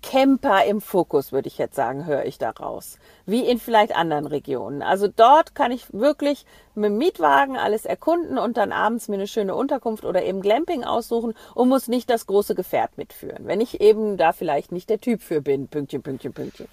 Camper 0.02 0.64
im 0.64 0.80
Fokus, 0.80 1.32
würde 1.32 1.48
ich 1.48 1.58
jetzt 1.58 1.74
sagen, 1.74 2.06
höre 2.06 2.24
ich 2.24 2.38
daraus. 2.38 2.98
Wie 3.26 3.44
in 3.44 3.58
vielleicht 3.58 3.94
anderen 3.94 4.26
Regionen. 4.26 4.82
Also 4.82 5.08
dort 5.08 5.54
kann 5.54 5.72
ich 5.72 5.92
wirklich 5.92 6.44
mit 6.74 6.86
dem 6.86 6.98
Mietwagen 6.98 7.56
alles 7.56 7.84
erkunden 7.84 8.38
und 8.38 8.56
dann 8.56 8.72
abends 8.72 9.08
mir 9.08 9.16
eine 9.16 9.26
schöne 9.26 9.54
Unterkunft 9.54 10.04
oder 10.04 10.24
eben 10.24 10.40
Glamping 10.40 10.84
aussuchen 10.84 11.34
und 11.54 11.68
muss 11.68 11.88
nicht 11.88 12.08
das 12.10 12.26
große 12.26 12.54
Gefährt 12.54 12.96
mitführen. 12.96 13.46
Wenn 13.46 13.60
ich 13.60 13.80
eben 13.80 14.16
da 14.16 14.32
vielleicht 14.32 14.72
nicht 14.72 14.88
der 14.88 15.00
Typ 15.00 15.20
für 15.20 15.40
bin. 15.40 15.68
Pünktchen, 15.68 16.02
Pünktchen, 16.02 16.32
Pünktchen. 16.32 16.68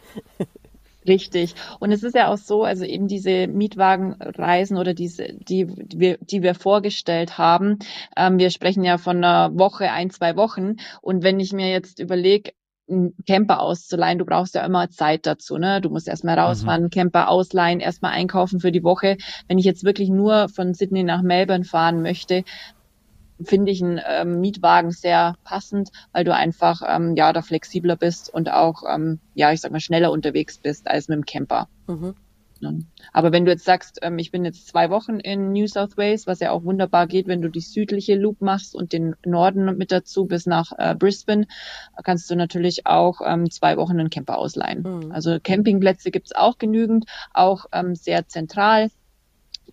Richtig. 1.07 1.53
Und 1.79 1.91
es 1.91 2.03
ist 2.03 2.15
ja 2.15 2.31
auch 2.31 2.37
so, 2.37 2.63
also 2.63 2.83
eben 2.83 3.07
diese 3.07 3.47
Mietwagenreisen 3.47 4.77
oder 4.77 4.93
diese, 4.93 5.33
die, 5.33 5.65
die, 5.65 5.99
wir, 5.99 6.17
die 6.19 6.41
wir 6.41 6.55
vorgestellt 6.55 7.37
haben, 7.37 7.79
ähm, 8.17 8.39
wir 8.39 8.49
sprechen 8.49 8.83
ja 8.83 8.97
von 8.97 9.17
einer 9.17 9.51
Woche, 9.57 9.91
ein, 9.91 10.09
zwei 10.09 10.35
Wochen. 10.35 10.77
Und 11.01 11.23
wenn 11.23 11.39
ich 11.39 11.53
mir 11.53 11.69
jetzt 11.69 11.99
überlege, 11.99 12.53
einen 12.89 13.15
Camper 13.27 13.61
auszuleihen. 13.61 14.19
Du 14.19 14.25
brauchst 14.25 14.55
ja 14.55 14.65
immer 14.65 14.89
Zeit 14.89 15.25
dazu, 15.25 15.57
ne? 15.57 15.81
Du 15.81 15.89
musst 15.89 16.07
erstmal 16.07 16.37
rausfahren, 16.37 16.83
mhm. 16.83 16.89
Camper 16.89 17.29
ausleihen, 17.29 17.79
erstmal 17.79 18.11
einkaufen 18.11 18.59
für 18.59 18.71
die 18.71 18.83
Woche. 18.83 19.17
Wenn 19.47 19.57
ich 19.57 19.65
jetzt 19.65 19.83
wirklich 19.83 20.09
nur 20.09 20.49
von 20.49 20.73
Sydney 20.73 21.03
nach 21.03 21.21
Melbourne 21.21 21.63
fahren 21.63 22.01
möchte, 22.01 22.43
finde 23.43 23.71
ich 23.71 23.83
einen 23.83 23.99
ähm, 24.07 24.39
Mietwagen 24.39 24.91
sehr 24.91 25.35
passend, 25.43 25.89
weil 26.13 26.23
du 26.23 26.33
einfach 26.33 26.81
ähm, 26.87 27.15
ja 27.15 27.33
da 27.33 27.41
flexibler 27.41 27.95
bist 27.95 28.33
und 28.33 28.49
auch 28.49 28.83
ähm, 28.89 29.19
ja 29.33 29.51
ich 29.51 29.61
sag 29.61 29.71
mal 29.71 29.79
schneller 29.79 30.11
unterwegs 30.11 30.57
bist 30.57 30.87
als 30.87 31.07
mit 31.07 31.17
dem 31.17 31.25
Camper. 31.25 31.67
Mhm. 31.87 32.15
Aber 33.11 33.31
wenn 33.31 33.45
du 33.45 33.51
jetzt 33.51 33.65
sagst, 33.65 33.99
ähm, 34.01 34.17
ich 34.17 34.31
bin 34.31 34.45
jetzt 34.45 34.67
zwei 34.67 34.89
Wochen 34.89 35.19
in 35.19 35.51
New 35.51 35.67
South 35.67 35.97
Wales, 35.97 36.25
was 36.27 36.39
ja 36.39 36.51
auch 36.51 36.63
wunderbar 36.63 37.07
geht, 37.07 37.27
wenn 37.27 37.41
du 37.41 37.49
die 37.49 37.61
südliche 37.61 38.15
Loop 38.15 38.41
machst 38.41 38.75
und 38.75 38.93
den 38.93 39.15
Norden 39.25 39.77
mit 39.77 39.91
dazu 39.91 40.25
bis 40.25 40.45
nach 40.45 40.71
äh, 40.77 40.95
Brisbane, 40.95 41.47
kannst 42.03 42.29
du 42.29 42.35
natürlich 42.35 42.85
auch 42.85 43.21
ähm, 43.25 43.49
zwei 43.51 43.77
Wochen 43.77 43.99
einen 43.99 44.09
Camper 44.09 44.37
ausleihen. 44.37 44.83
Mhm. 44.83 45.11
Also 45.11 45.37
Campingplätze 45.41 46.11
gibt's 46.11 46.33
auch 46.33 46.57
genügend, 46.57 47.05
auch 47.33 47.65
ähm, 47.71 47.95
sehr 47.95 48.27
zentral. 48.27 48.89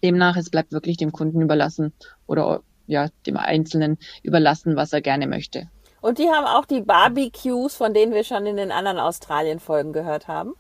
Demnach, 0.03 0.37
es 0.37 0.51
bleibt 0.51 0.73
wirklich 0.73 0.97
dem 0.97 1.12
Kunden 1.12 1.41
überlassen 1.41 1.93
oder 2.27 2.62
ja, 2.87 3.09
dem 3.27 3.37
Einzelnen 3.37 3.99
überlassen, 4.23 4.77
was 4.77 4.93
er 4.93 5.01
gerne 5.01 5.27
möchte. 5.27 5.69
Und 6.01 6.19
die 6.19 6.29
haben 6.29 6.47
auch 6.47 6.65
die 6.65 6.81
Barbecues, 6.81 7.77
von 7.77 7.95
denen 7.95 8.12
wir 8.12 8.25
schon 8.25 8.45
in 8.45 8.57
den 8.57 8.73
anderen 8.73 8.99
Australien-Folgen 8.99 9.93
gehört 9.93 10.27
haben. 10.27 10.55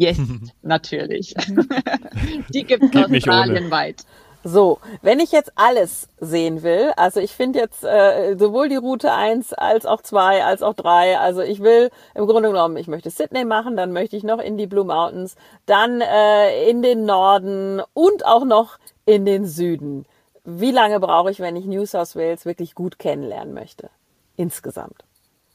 Yes, 0.00 0.18
natürlich. 0.62 1.34
Die 2.54 2.64
gibt 2.64 2.94
es 2.94 3.04
australienweit. 3.04 4.06
So, 4.42 4.78
wenn 5.02 5.20
ich 5.20 5.30
jetzt 5.30 5.52
alles 5.56 6.08
sehen 6.18 6.62
will, 6.62 6.92
also 6.96 7.20
ich 7.20 7.32
finde 7.32 7.58
jetzt 7.58 7.84
äh, 7.84 8.34
sowohl 8.38 8.70
die 8.70 8.76
Route 8.76 9.12
1 9.12 9.52
als 9.52 9.84
auch 9.84 10.00
2 10.00 10.42
als 10.42 10.62
auch 10.62 10.72
3, 10.72 11.18
also 11.18 11.42
ich 11.42 11.60
will 11.60 11.90
im 12.14 12.24
Grunde 12.24 12.48
genommen, 12.48 12.78
ich 12.78 12.86
möchte 12.86 13.10
Sydney 13.10 13.44
machen, 13.44 13.76
dann 13.76 13.92
möchte 13.92 14.16
ich 14.16 14.24
noch 14.24 14.38
in 14.38 14.56
die 14.56 14.66
Blue 14.66 14.86
Mountains, 14.86 15.36
dann 15.66 16.00
äh, 16.00 16.70
in 16.70 16.80
den 16.80 17.04
Norden 17.04 17.82
und 17.92 18.24
auch 18.24 18.46
noch 18.46 18.78
in 19.04 19.26
den 19.26 19.44
Süden. 19.44 20.06
Wie 20.44 20.70
lange 20.70 20.98
brauche 20.98 21.30
ich, 21.30 21.40
wenn 21.40 21.56
ich 21.56 21.66
New 21.66 21.84
South 21.84 22.16
Wales 22.16 22.46
wirklich 22.46 22.74
gut 22.74 22.98
kennenlernen 22.98 23.52
möchte? 23.52 23.90
Insgesamt. 24.36 25.04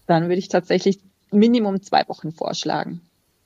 Dann 0.05 0.25
würde 0.25 0.37
ich 0.37 0.49
tatsächlich 0.49 0.99
Minimum 1.31 1.81
zwei 1.81 2.07
Wochen 2.07 2.31
vorschlagen. 2.31 3.01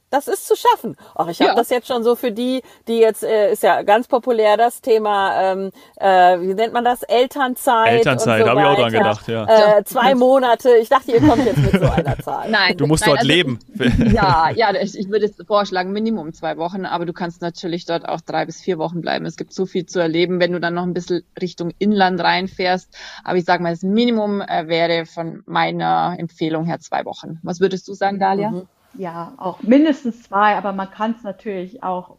Das 0.09 0.27
ist 0.27 0.47
zu 0.47 0.55
schaffen. 0.55 0.95
Ach, 1.15 1.27
ich 1.27 1.39
habe 1.39 1.51
ja. 1.51 1.55
das 1.55 1.69
jetzt 1.69 1.87
schon 1.87 2.03
so 2.03 2.15
für 2.15 2.31
die, 2.31 2.63
die 2.87 2.97
jetzt 2.97 3.23
äh, 3.23 3.51
ist 3.51 3.61
ja 3.61 3.83
ganz 3.83 4.07
populär 4.07 4.57
das 4.57 4.81
Thema, 4.81 5.51
ähm, 5.51 5.71
äh, 5.97 6.39
wie 6.39 6.55
nennt 6.55 6.73
man 6.73 6.83
das? 6.83 7.03
Elternzeit. 7.03 7.93
Elternzeit, 7.93 8.43
so 8.43 8.49
habe 8.49 8.61
ich 8.61 8.65
auch 8.65 8.75
dran 8.75 8.91
gedacht, 8.91 9.27
ja. 9.27 9.77
Äh, 9.77 9.83
zwei 9.83 10.15
Monate. 10.15 10.77
Ich 10.81 10.89
dachte, 10.89 11.11
ihr 11.11 11.21
kommt 11.21 11.45
jetzt 11.45 11.59
mit 11.59 11.79
so 11.79 11.87
einer 11.87 12.17
Zahl. 12.23 12.49
Nein, 12.49 12.75
du 12.77 12.87
musst 12.87 13.05
nein, 13.05 13.11
dort 13.11 13.19
also, 13.19 13.31
leben. 13.31 13.59
Ja, 14.11 14.49
ja, 14.49 14.73
ich, 14.81 14.97
ich 14.97 15.09
würde 15.09 15.25
jetzt 15.25 15.43
vorschlagen 15.45 15.91
Minimum 15.91 16.33
zwei 16.33 16.57
Wochen, 16.57 16.85
aber 16.85 17.05
du 17.05 17.13
kannst 17.13 17.41
natürlich 17.41 17.85
dort 17.85 18.07
auch 18.07 18.21
drei 18.21 18.45
bis 18.45 18.61
vier 18.61 18.79
Wochen 18.79 19.01
bleiben. 19.01 19.25
Es 19.25 19.37
gibt 19.37 19.53
so 19.53 19.67
viel 19.67 19.85
zu 19.85 19.99
erleben, 19.99 20.39
wenn 20.39 20.53
du 20.53 20.59
dann 20.59 20.73
noch 20.73 20.83
ein 20.83 20.93
bisschen 20.93 21.23
Richtung 21.39 21.71
Inland 21.77 22.19
reinfährst. 22.19 22.89
Aber 23.23 23.37
ich 23.37 23.45
sage 23.45 23.61
mal, 23.61 23.71
das 23.71 23.83
Minimum 23.83 24.41
äh, 24.41 24.67
wäre 24.67 25.05
von 25.05 25.43
meiner 25.45 26.15
Empfehlung 26.17 26.65
her 26.65 26.79
zwei 26.79 27.05
Wochen. 27.05 27.39
Was 27.43 27.59
würdest 27.59 27.87
du 27.87 27.93
sagen, 27.93 28.19
Dalia? 28.19 28.49
Mhm 28.49 28.67
ja, 28.93 29.33
auch 29.37 29.61
mindestens 29.61 30.23
zwei, 30.23 30.55
aber 30.55 30.73
man 30.73 30.89
kann 30.89 31.15
es 31.17 31.23
natürlich 31.23 31.83
auch 31.83 32.17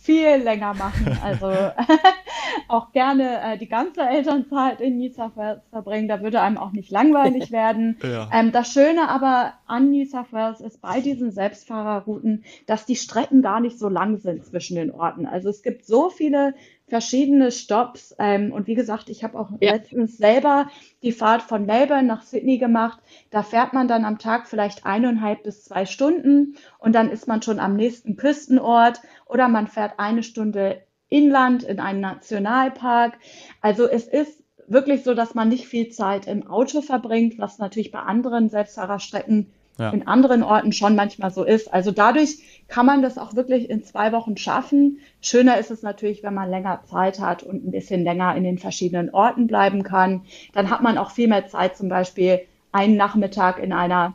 viel 0.00 0.36
länger 0.36 0.74
machen. 0.74 1.18
Also 1.22 1.46
auch 2.68 2.92
gerne 2.92 3.40
äh, 3.42 3.58
die 3.58 3.68
ganze 3.68 4.02
Elternzeit 4.02 4.80
in 4.80 4.98
Nizza 4.98 5.32
verbringen. 5.70 6.08
Da 6.08 6.22
würde 6.22 6.40
einem 6.40 6.58
auch 6.58 6.72
nicht 6.72 6.90
langweilig 6.90 7.50
werden. 7.50 7.98
Ja. 8.02 8.30
Ähm, 8.32 8.52
das 8.52 8.72
Schöne 8.72 9.08
aber 9.08 9.54
an 9.66 9.90
New 9.90 10.04
South 10.04 10.32
Wales 10.32 10.60
ist 10.60 10.80
bei 10.80 11.00
diesen 11.00 11.32
Selbstfahrerrouten, 11.32 12.44
dass 12.66 12.86
die 12.86 12.96
Strecken 12.96 13.42
gar 13.42 13.60
nicht 13.60 13.78
so 13.78 13.88
lang 13.88 14.18
sind 14.18 14.44
zwischen 14.44 14.76
den 14.76 14.92
Orten. 14.92 15.26
Also 15.26 15.48
es 15.48 15.62
gibt 15.62 15.84
so 15.84 16.08
viele 16.08 16.54
verschiedene 16.94 17.50
Stops. 17.50 18.14
Ähm, 18.20 18.52
und 18.52 18.68
wie 18.68 18.76
gesagt, 18.76 19.08
ich 19.08 19.24
habe 19.24 19.36
auch 19.36 19.50
ja. 19.58 19.72
letztens 19.72 20.16
selber 20.16 20.68
die 21.02 21.10
Fahrt 21.10 21.42
von 21.42 21.66
Melbourne 21.66 22.06
nach 22.06 22.22
Sydney 22.22 22.58
gemacht. 22.58 23.00
Da 23.30 23.42
fährt 23.42 23.72
man 23.72 23.88
dann 23.88 24.04
am 24.04 24.20
Tag 24.20 24.46
vielleicht 24.46 24.86
eineinhalb 24.86 25.42
bis 25.42 25.64
zwei 25.64 25.86
Stunden 25.86 26.54
und 26.78 26.94
dann 26.94 27.10
ist 27.10 27.26
man 27.26 27.42
schon 27.42 27.58
am 27.58 27.74
nächsten 27.74 28.14
Küstenort 28.14 29.00
oder 29.26 29.48
man 29.48 29.66
fährt 29.66 29.94
eine 29.98 30.22
Stunde 30.22 30.82
inland 31.08 31.64
in 31.64 31.80
einen 31.80 32.00
Nationalpark. 32.00 33.18
Also 33.60 33.88
es 33.88 34.06
ist 34.06 34.44
wirklich 34.68 35.02
so, 35.02 35.14
dass 35.14 35.34
man 35.34 35.48
nicht 35.48 35.66
viel 35.66 35.88
Zeit 35.88 36.28
im 36.28 36.46
Auto 36.46 36.80
verbringt, 36.80 37.40
was 37.40 37.58
natürlich 37.58 37.90
bei 37.90 37.98
anderen 37.98 38.48
Selbstfahrerstrecken 38.50 39.50
ja. 39.78 39.90
in 39.90 40.06
anderen 40.06 40.42
Orten 40.42 40.72
schon 40.72 40.94
manchmal 40.94 41.30
so 41.30 41.44
ist. 41.44 41.72
Also 41.72 41.90
dadurch 41.90 42.38
kann 42.68 42.86
man 42.86 43.02
das 43.02 43.18
auch 43.18 43.34
wirklich 43.34 43.68
in 43.68 43.82
zwei 43.84 44.12
Wochen 44.12 44.36
schaffen. 44.36 45.00
Schöner 45.20 45.58
ist 45.58 45.70
es 45.70 45.82
natürlich, 45.82 46.22
wenn 46.22 46.34
man 46.34 46.50
länger 46.50 46.82
Zeit 46.84 47.20
hat 47.20 47.42
und 47.42 47.66
ein 47.66 47.70
bisschen 47.70 48.04
länger 48.04 48.34
in 48.36 48.44
den 48.44 48.58
verschiedenen 48.58 49.10
Orten 49.10 49.46
bleiben 49.46 49.82
kann. 49.82 50.22
Dann 50.52 50.70
hat 50.70 50.82
man 50.82 50.98
auch 50.98 51.10
viel 51.10 51.28
mehr 51.28 51.46
Zeit, 51.46 51.76
zum 51.76 51.88
Beispiel 51.88 52.40
einen 52.72 52.96
Nachmittag 52.96 53.58
in 53.58 53.72
einer, 53.72 54.14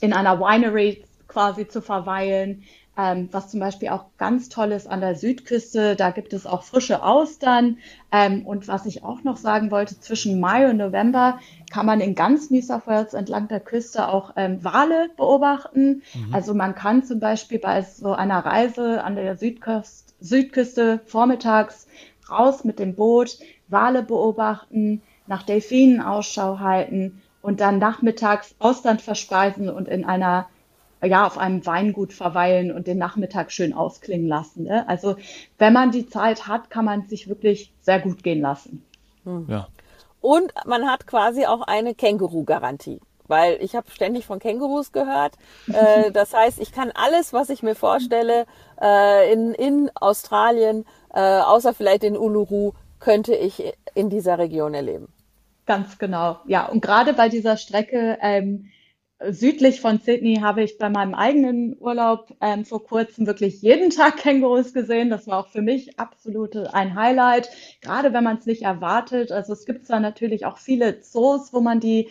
in 0.00 0.12
einer 0.12 0.40
Winery 0.40 1.04
quasi 1.28 1.66
zu 1.66 1.80
verweilen. 1.80 2.64
Ähm, 2.96 3.28
was 3.32 3.50
zum 3.50 3.58
Beispiel 3.58 3.88
auch 3.88 4.04
ganz 4.18 4.48
toll 4.48 4.70
ist 4.70 4.86
an 4.86 5.00
der 5.00 5.16
Südküste, 5.16 5.96
da 5.96 6.10
gibt 6.10 6.32
es 6.32 6.46
auch 6.46 6.62
frische 6.62 7.02
Austern. 7.02 7.78
Ähm, 8.12 8.46
und 8.46 8.68
was 8.68 8.86
ich 8.86 9.02
auch 9.02 9.24
noch 9.24 9.36
sagen 9.36 9.72
wollte, 9.72 9.98
zwischen 9.98 10.38
Mai 10.38 10.70
und 10.70 10.76
November 10.76 11.40
kann 11.72 11.86
man 11.86 12.00
in 12.00 12.14
ganz 12.14 12.50
New 12.50 12.62
South 12.62 12.86
Wales 12.86 13.14
entlang 13.14 13.48
der 13.48 13.58
Küste 13.58 14.08
auch 14.08 14.34
ähm, 14.36 14.62
Wale 14.62 15.10
beobachten. 15.16 16.02
Mhm. 16.14 16.34
Also 16.34 16.54
man 16.54 16.76
kann 16.76 17.02
zum 17.02 17.18
Beispiel 17.18 17.58
bei 17.58 17.82
so 17.82 18.12
einer 18.12 18.46
Reise 18.46 19.02
an 19.02 19.16
der 19.16 19.36
Südküste, 19.36 20.12
Südküste 20.20 21.00
vormittags 21.06 21.88
raus 22.30 22.64
mit 22.64 22.78
dem 22.78 22.94
Boot, 22.94 23.38
Wale 23.68 24.02
beobachten, 24.02 25.02
nach 25.26 25.42
Delfinen 25.42 26.00
Ausschau 26.00 26.60
halten 26.60 27.22
und 27.42 27.60
dann 27.60 27.78
nachmittags 27.78 28.54
Austern 28.58 28.98
verspeisen 28.98 29.68
und 29.68 29.88
in 29.88 30.04
einer 30.04 30.46
ja, 31.04 31.26
auf 31.26 31.38
einem 31.38 31.64
Weingut 31.66 32.12
verweilen 32.12 32.72
und 32.72 32.86
den 32.86 32.98
Nachmittag 32.98 33.52
schön 33.52 33.72
ausklingen 33.72 34.26
lassen. 34.26 34.64
Ne? 34.64 34.88
Also 34.88 35.16
wenn 35.58 35.72
man 35.72 35.90
die 35.90 36.08
Zeit 36.08 36.46
hat, 36.46 36.70
kann 36.70 36.84
man 36.84 37.06
sich 37.08 37.28
wirklich 37.28 37.72
sehr 37.80 38.00
gut 38.00 38.22
gehen 38.22 38.40
lassen. 38.40 38.84
Hm. 39.24 39.46
Ja. 39.48 39.68
Und 40.20 40.52
man 40.64 40.86
hat 40.86 41.06
quasi 41.06 41.44
auch 41.46 41.62
eine 41.62 41.94
Känguru-Garantie. 41.94 43.00
Weil 43.26 43.56
ich 43.60 43.74
habe 43.74 43.90
ständig 43.90 44.26
von 44.26 44.38
Kängurus 44.38 44.92
gehört. 44.92 45.34
Äh, 45.72 46.12
das 46.12 46.34
heißt, 46.34 46.60
ich 46.60 46.72
kann 46.72 46.92
alles, 46.94 47.32
was 47.32 47.48
ich 47.48 47.62
mir 47.62 47.74
vorstelle, 47.74 48.46
äh, 48.80 49.32
in, 49.32 49.54
in 49.54 49.90
Australien, 49.94 50.84
äh, 51.12 51.20
außer 51.20 51.72
vielleicht 51.72 52.04
in 52.04 52.18
Uluru, 52.18 52.72
könnte 53.00 53.34
ich 53.34 53.62
in 53.94 54.10
dieser 54.10 54.38
Region 54.38 54.74
erleben. 54.74 55.08
Ganz 55.66 55.98
genau. 55.98 56.38
Ja, 56.46 56.66
und 56.66 56.82
gerade 56.82 57.14
bei 57.14 57.28
dieser 57.28 57.56
Strecke 57.56 58.18
ähm, 58.20 58.70
südlich 59.20 59.80
von 59.80 59.98
Sydney 59.98 60.36
habe 60.36 60.62
ich 60.62 60.78
bei 60.78 60.88
meinem 60.88 61.14
eigenen 61.14 61.76
Urlaub 61.78 62.34
ähm, 62.40 62.64
vor 62.64 62.84
kurzem 62.84 63.26
wirklich 63.26 63.62
jeden 63.62 63.90
Tag 63.96 64.16
Kängurus 64.18 64.72
gesehen. 64.72 65.10
Das 65.10 65.26
war 65.26 65.38
auch 65.38 65.48
für 65.48 65.62
mich 65.62 65.98
absolut 65.98 66.56
ein 66.56 66.94
Highlight, 66.94 67.48
gerade 67.80 68.12
wenn 68.12 68.24
man 68.24 68.38
es 68.38 68.46
nicht 68.46 68.62
erwartet. 68.62 69.32
Also 69.32 69.52
es 69.52 69.66
gibt 69.66 69.86
zwar 69.86 70.00
natürlich 70.00 70.46
auch 70.46 70.58
viele 70.58 71.00
Zoos, 71.00 71.52
wo 71.52 71.60
man 71.60 71.80
die, 71.80 72.08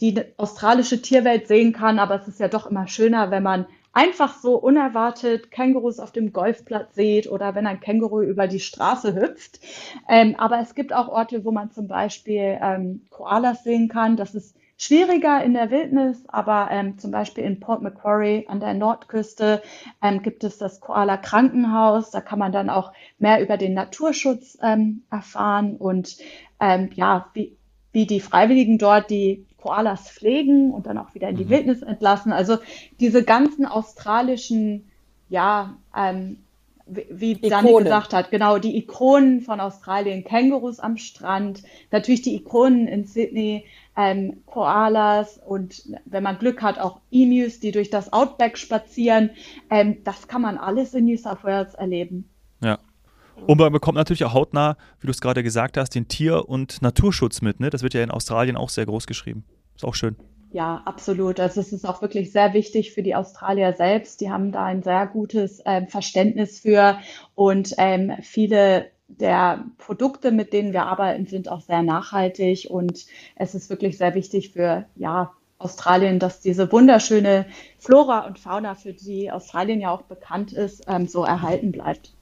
die 0.00 0.22
australische 0.36 1.02
Tierwelt 1.02 1.46
sehen 1.48 1.72
kann, 1.72 1.98
aber 1.98 2.20
es 2.20 2.28
ist 2.28 2.40
ja 2.40 2.48
doch 2.48 2.66
immer 2.66 2.88
schöner, 2.88 3.30
wenn 3.30 3.42
man 3.42 3.66
einfach 3.92 4.38
so 4.38 4.56
unerwartet 4.56 5.50
Kängurus 5.50 6.00
auf 6.00 6.12
dem 6.12 6.32
Golfplatz 6.34 6.94
sieht 6.94 7.30
oder 7.30 7.54
wenn 7.54 7.66
ein 7.66 7.80
Känguru 7.80 8.20
über 8.20 8.46
die 8.46 8.60
Straße 8.60 9.14
hüpft. 9.14 9.60
Ähm, 10.06 10.34
aber 10.36 10.60
es 10.60 10.74
gibt 10.74 10.92
auch 10.92 11.08
Orte, 11.08 11.46
wo 11.46 11.50
man 11.50 11.70
zum 11.70 11.88
Beispiel 11.88 12.58
ähm, 12.60 13.06
Koalas 13.08 13.64
sehen 13.64 13.88
kann. 13.88 14.18
Das 14.18 14.34
ist 14.34 14.54
schwieriger 14.76 15.42
in 15.42 15.54
der 15.54 15.70
Wildnis, 15.70 16.24
aber 16.28 16.68
ähm, 16.70 16.98
zum 16.98 17.10
Beispiel 17.10 17.44
in 17.44 17.60
Port 17.60 17.82
Macquarie 17.82 18.46
an 18.48 18.60
der 18.60 18.74
Nordküste 18.74 19.62
ähm, 20.02 20.22
gibt 20.22 20.44
es 20.44 20.58
das 20.58 20.80
Koala 20.80 21.16
Krankenhaus. 21.16 22.10
Da 22.10 22.20
kann 22.20 22.38
man 22.38 22.52
dann 22.52 22.68
auch 22.68 22.92
mehr 23.18 23.42
über 23.42 23.56
den 23.56 23.74
Naturschutz 23.74 24.58
ähm, 24.62 25.02
erfahren 25.10 25.76
und 25.76 26.16
ähm, 26.60 26.90
ja, 26.94 27.30
wie, 27.32 27.56
wie 27.92 28.06
die 28.06 28.20
Freiwilligen 28.20 28.78
dort 28.78 29.10
die 29.10 29.46
Koalas 29.56 30.10
pflegen 30.10 30.70
und 30.70 30.86
dann 30.86 30.98
auch 30.98 31.14
wieder 31.14 31.28
in 31.28 31.36
die 31.36 31.46
mhm. 31.46 31.50
Wildnis 31.50 31.82
entlassen. 31.82 32.32
Also 32.32 32.58
diese 33.00 33.24
ganzen 33.24 33.66
australischen, 33.66 34.90
ja, 35.28 35.76
ähm, 35.96 36.38
wie 36.86 37.34
Dani 37.34 37.72
gesagt 37.82 38.12
hat, 38.12 38.30
genau, 38.30 38.58
die 38.58 38.76
Ikonen 38.76 39.40
von 39.40 39.60
Australien, 39.60 40.22
Kängurus 40.24 40.78
am 40.78 40.96
Strand, 40.96 41.62
natürlich 41.90 42.22
die 42.22 42.36
Ikonen 42.36 42.86
in 42.86 43.04
Sydney, 43.04 43.64
ähm, 43.96 44.42
Koalas 44.46 45.38
und 45.44 45.82
wenn 46.04 46.22
man 46.22 46.38
Glück 46.38 46.62
hat, 46.62 46.78
auch 46.78 47.00
Emus, 47.10 47.60
die 47.60 47.72
durch 47.72 47.90
das 47.90 48.12
Outback 48.12 48.56
spazieren. 48.58 49.30
Ähm, 49.70 49.98
das 50.04 50.28
kann 50.28 50.42
man 50.42 50.58
alles 50.58 50.94
in 50.94 51.06
New 51.06 51.16
South 51.16 51.42
Wales 51.42 51.74
erleben. 51.74 52.28
Ja. 52.62 52.78
Und 53.46 53.58
man 53.58 53.72
bekommt 53.72 53.96
natürlich 53.96 54.24
auch 54.24 54.32
hautnah, 54.32 54.76
wie 55.00 55.06
du 55.06 55.10
es 55.10 55.20
gerade 55.20 55.42
gesagt 55.42 55.76
hast, 55.76 55.94
den 55.94 56.08
Tier- 56.08 56.48
und 56.48 56.80
Naturschutz 56.82 57.42
mit. 57.42 57.60
Ne? 57.60 57.70
Das 57.70 57.82
wird 57.82 57.94
ja 57.94 58.02
in 58.02 58.10
Australien 58.10 58.56
auch 58.56 58.70
sehr 58.70 58.86
groß 58.86 59.06
geschrieben. 59.06 59.44
Ist 59.74 59.84
auch 59.84 59.94
schön. 59.94 60.16
Ja, 60.56 60.80
absolut. 60.86 61.38
Also 61.38 61.60
es 61.60 61.70
ist 61.70 61.84
auch 61.84 62.00
wirklich 62.00 62.32
sehr 62.32 62.54
wichtig 62.54 62.94
für 62.94 63.02
die 63.02 63.14
Australier 63.14 63.74
selbst. 63.74 64.22
Die 64.22 64.30
haben 64.30 64.52
da 64.52 64.64
ein 64.64 64.82
sehr 64.82 65.06
gutes 65.06 65.60
ähm, 65.66 65.86
Verständnis 65.86 66.60
für 66.60 66.98
und 67.34 67.74
ähm, 67.76 68.14
viele 68.22 68.90
der 69.06 69.66
Produkte, 69.76 70.32
mit 70.32 70.54
denen 70.54 70.72
wir 70.72 70.84
arbeiten, 70.84 71.26
sind 71.26 71.50
auch 71.50 71.60
sehr 71.60 71.82
nachhaltig 71.82 72.68
und 72.70 73.04
es 73.34 73.54
ist 73.54 73.68
wirklich 73.68 73.98
sehr 73.98 74.14
wichtig 74.14 74.52
für 74.52 74.86
ja, 74.94 75.34
Australien, 75.58 76.18
dass 76.20 76.40
diese 76.40 76.72
wunderschöne 76.72 77.44
Flora 77.78 78.26
und 78.26 78.38
Fauna, 78.38 78.74
für 78.76 78.94
die 78.94 79.30
Australien 79.30 79.82
ja 79.82 79.90
auch 79.90 80.04
bekannt 80.04 80.54
ist, 80.54 80.84
ähm, 80.88 81.06
so 81.06 81.22
erhalten 81.22 81.70
bleibt. 81.70 82.14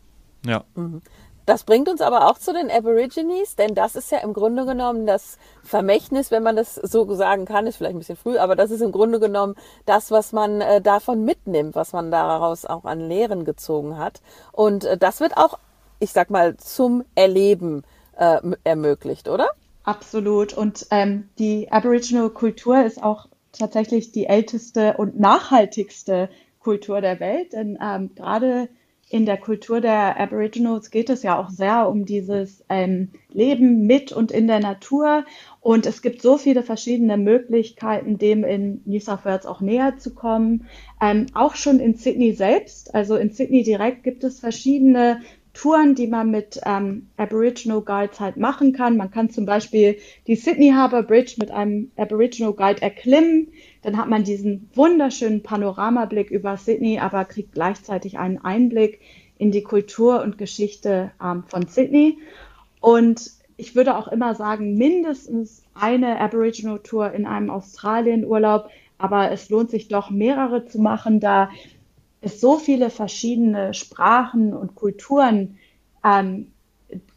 Ja. 0.45 0.65
Mhm. 0.75 1.03
Das 1.47 1.65
bringt 1.65 1.89
uns 1.89 2.01
aber 2.01 2.31
auch 2.31 2.39
zu 2.39 2.53
den 2.53 2.71
Aborigines, 2.71 3.57
denn 3.57 3.75
das 3.75 3.97
ist 3.97 4.11
ja 4.11 4.19
im 4.19 4.33
Grunde 4.33 4.65
genommen 4.65 5.07
das 5.07 5.39
Vermächtnis, 5.63 6.31
wenn 6.31 6.43
man 6.43 6.57
das 6.57 6.75
so 6.75 7.15
sagen 7.15 7.45
kann, 7.45 7.67
ist 7.67 7.77
vielleicht 7.77 7.97
ein 7.97 7.99
bisschen 7.99 8.17
früh, 8.17 8.39
aber 8.39 8.57
das 8.57 8.71
ist 8.71 8.81
im 8.81 8.93
Grunde 8.93 9.21
genommen 9.21 9.55
das, 9.85 10.11
was 10.11 10.33
man 10.33 10.61
äh, 10.61 10.81
davon 10.81 11.25
mitnimmt, 11.25 11.75
was 11.75 11.93
man 11.93 12.11
daraus 12.11 12.65
auch 12.65 12.85
an 12.85 13.01
Lehren 13.01 13.45
gezogen 13.45 13.99
hat. 13.99 14.23
Und 14.53 14.85
äh, 14.85 14.97
das 14.97 15.21
wird 15.21 15.37
auch 15.37 15.59
ich 16.05 16.13
sag 16.13 16.31
mal, 16.31 16.57
zum 16.57 17.05
Erleben 17.15 17.83
äh, 18.17 18.39
ermöglicht, 18.65 19.29
oder? 19.29 19.49
Absolut. 19.83 20.53
Und 20.53 20.87
ähm, 20.91 21.29
die 21.39 21.71
Aboriginal-Kultur 21.71 22.85
ist 22.85 23.03
auch 23.03 23.27
tatsächlich 23.53 24.13
die 24.13 24.27
älteste 24.27 24.97
und 24.97 25.19
nachhaltigste 25.19 26.29
Kultur 26.61 27.01
der 27.01 27.21
Welt. 27.21 27.53
Denn 27.53 27.79
ähm, 27.83 28.15
gerade 28.15 28.69
in 29.15 29.27
der 29.27 29.37
Kultur 29.37 29.81
der 29.81 30.19
Aboriginals 30.19 30.91
geht 30.91 31.09
es 31.09 31.23
ja 31.23 31.39
auch 31.39 31.49
sehr 31.49 31.89
um 31.89 32.05
dieses 32.05 32.65
ähm, 32.69 33.11
Leben 33.33 33.87
mit 33.87 34.11
und 34.11 34.33
in 34.33 34.49
der 34.49 34.59
Natur. 34.59 35.25
Und 35.61 35.87
es 35.87 36.03
gibt 36.03 36.21
so 36.21 36.37
viele 36.37 36.65
verschiedene 36.65 37.17
Möglichkeiten, 37.17 38.19
dem 38.19 38.43
in 38.43 38.83
New 38.87 38.99
South 38.99 39.25
Wales 39.25 39.47
auch 39.47 39.61
näher 39.61 39.99
zu 39.99 40.17
kommen. 40.17 40.67
Ähm, 41.01 41.27
auch 41.33 41.55
schon 41.55 41.79
in 41.79 41.95
Sydney 41.95 42.33
selbst, 42.33 42.93
also 42.93 43.15
in 43.15 43.31
Sydney 43.31 43.63
direkt 43.63 44.03
gibt 44.03 44.25
es 44.25 44.41
verschiedene 44.41 45.21
Touren, 45.55 45.95
die 45.95 46.09
man 46.09 46.31
mit 46.31 46.61
ähm, 46.67 47.09
Aboriginal 47.17 47.81
Guides 47.81 48.21
halt 48.21 48.37
machen 48.37 48.73
kann. 48.73 48.97
Man 48.97 49.11
kann 49.11 49.31
zum 49.31 49.47
Beispiel 49.47 49.97
die 50.27 50.35
Sydney 50.35 50.73
Harbour 50.73 51.05
Bridge 51.05 51.37
mit 51.39 51.51
einem 51.51 51.93
Aboriginal 51.97 52.53
Guide 52.53 52.83
erklimmen. 52.83 53.49
Dann 53.83 53.97
hat 53.97 54.09
man 54.09 54.25
diesen 54.25 54.69
wunderschönen 54.75 55.43
Panoramablick 55.43 56.31
über 56.31 56.57
Sydney, 56.57 56.99
aber 56.99 57.25
kriegt 57.25 57.53
gleichzeitig 57.53 58.19
einen 58.19 58.39
Einblick 58.39 59.01
in 59.39 59.53
die 59.53 59.63
Kultur 59.63 60.23
und 60.23 60.39
Geschichte 60.39 61.13
ähm, 61.23 61.45
von 61.47 61.69
Sydney. 61.69 62.19
Und 62.81 63.31
ich 63.57 63.77
würde 63.77 63.97
auch 63.97 64.09
immer 64.09 64.35
sagen, 64.35 64.75
mindestens 64.75 65.63
eine 65.75 66.21
Aboriginal 66.21 66.81
Tour 66.81 67.13
in 67.13 67.27
einem 67.27 67.51
Australienurlaub, 67.51 68.69
aber 68.99 69.31
es 69.31 69.49
lohnt 69.51 69.71
sich 69.71 69.89
doch 69.89 70.11
mehrere 70.11 70.67
zu 70.67 70.81
machen, 70.81 71.21
da 71.21 71.51
es 72.25 72.41
so 72.41 72.59
viele 72.59 72.91
verschiedene 72.91 73.75
Sprachen 73.75 74.55
und 74.55 74.75
Kulturen 74.75 75.59
ähm, 76.05 76.53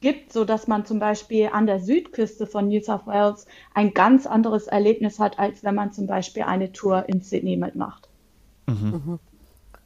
gibt, 0.01 0.33
so 0.33 0.45
dass 0.45 0.67
man 0.67 0.85
zum 0.85 0.99
Beispiel 0.99 1.49
an 1.51 1.67
der 1.67 1.79
Südküste 1.79 2.47
von 2.47 2.67
New 2.67 2.81
South 2.81 3.05
Wales 3.05 3.45
ein 3.73 3.93
ganz 3.93 4.25
anderes 4.25 4.67
Erlebnis 4.67 5.19
hat, 5.19 5.39
als 5.39 5.63
wenn 5.63 5.75
man 5.75 5.91
zum 5.91 6.07
Beispiel 6.07 6.43
eine 6.43 6.71
Tour 6.71 7.05
in 7.07 7.21
Sydney 7.21 7.57
mitmacht. 7.57 8.07
Mhm. 8.67 9.01
Mhm. 9.05 9.19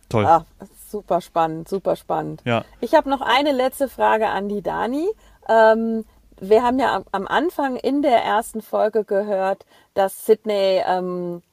Toll. 0.10 0.26
Ah, 0.26 0.46
super 0.90 1.22
spannend, 1.22 1.70
super 1.70 1.96
spannend. 1.96 2.42
Ja. 2.46 2.66
Ich 2.82 2.94
habe 2.94 3.10
noch 3.10 3.22
eine 3.22 3.52
letzte 3.52 3.88
Frage 3.88 4.28
an 4.28 4.50
die 4.50 4.62
Dani. 4.62 5.08
Ähm, 5.48 6.06
wir 6.40 6.64
haben 6.64 6.80
ja 6.80 7.04
am 7.12 7.28
Anfang 7.28 7.76
in 7.76 8.02
der 8.02 8.24
ersten 8.24 8.62
Folge 8.62 9.04
gehört, 9.04 9.66
dass 9.94 10.26
Sydney 10.26 10.82
ähm, 10.86 11.44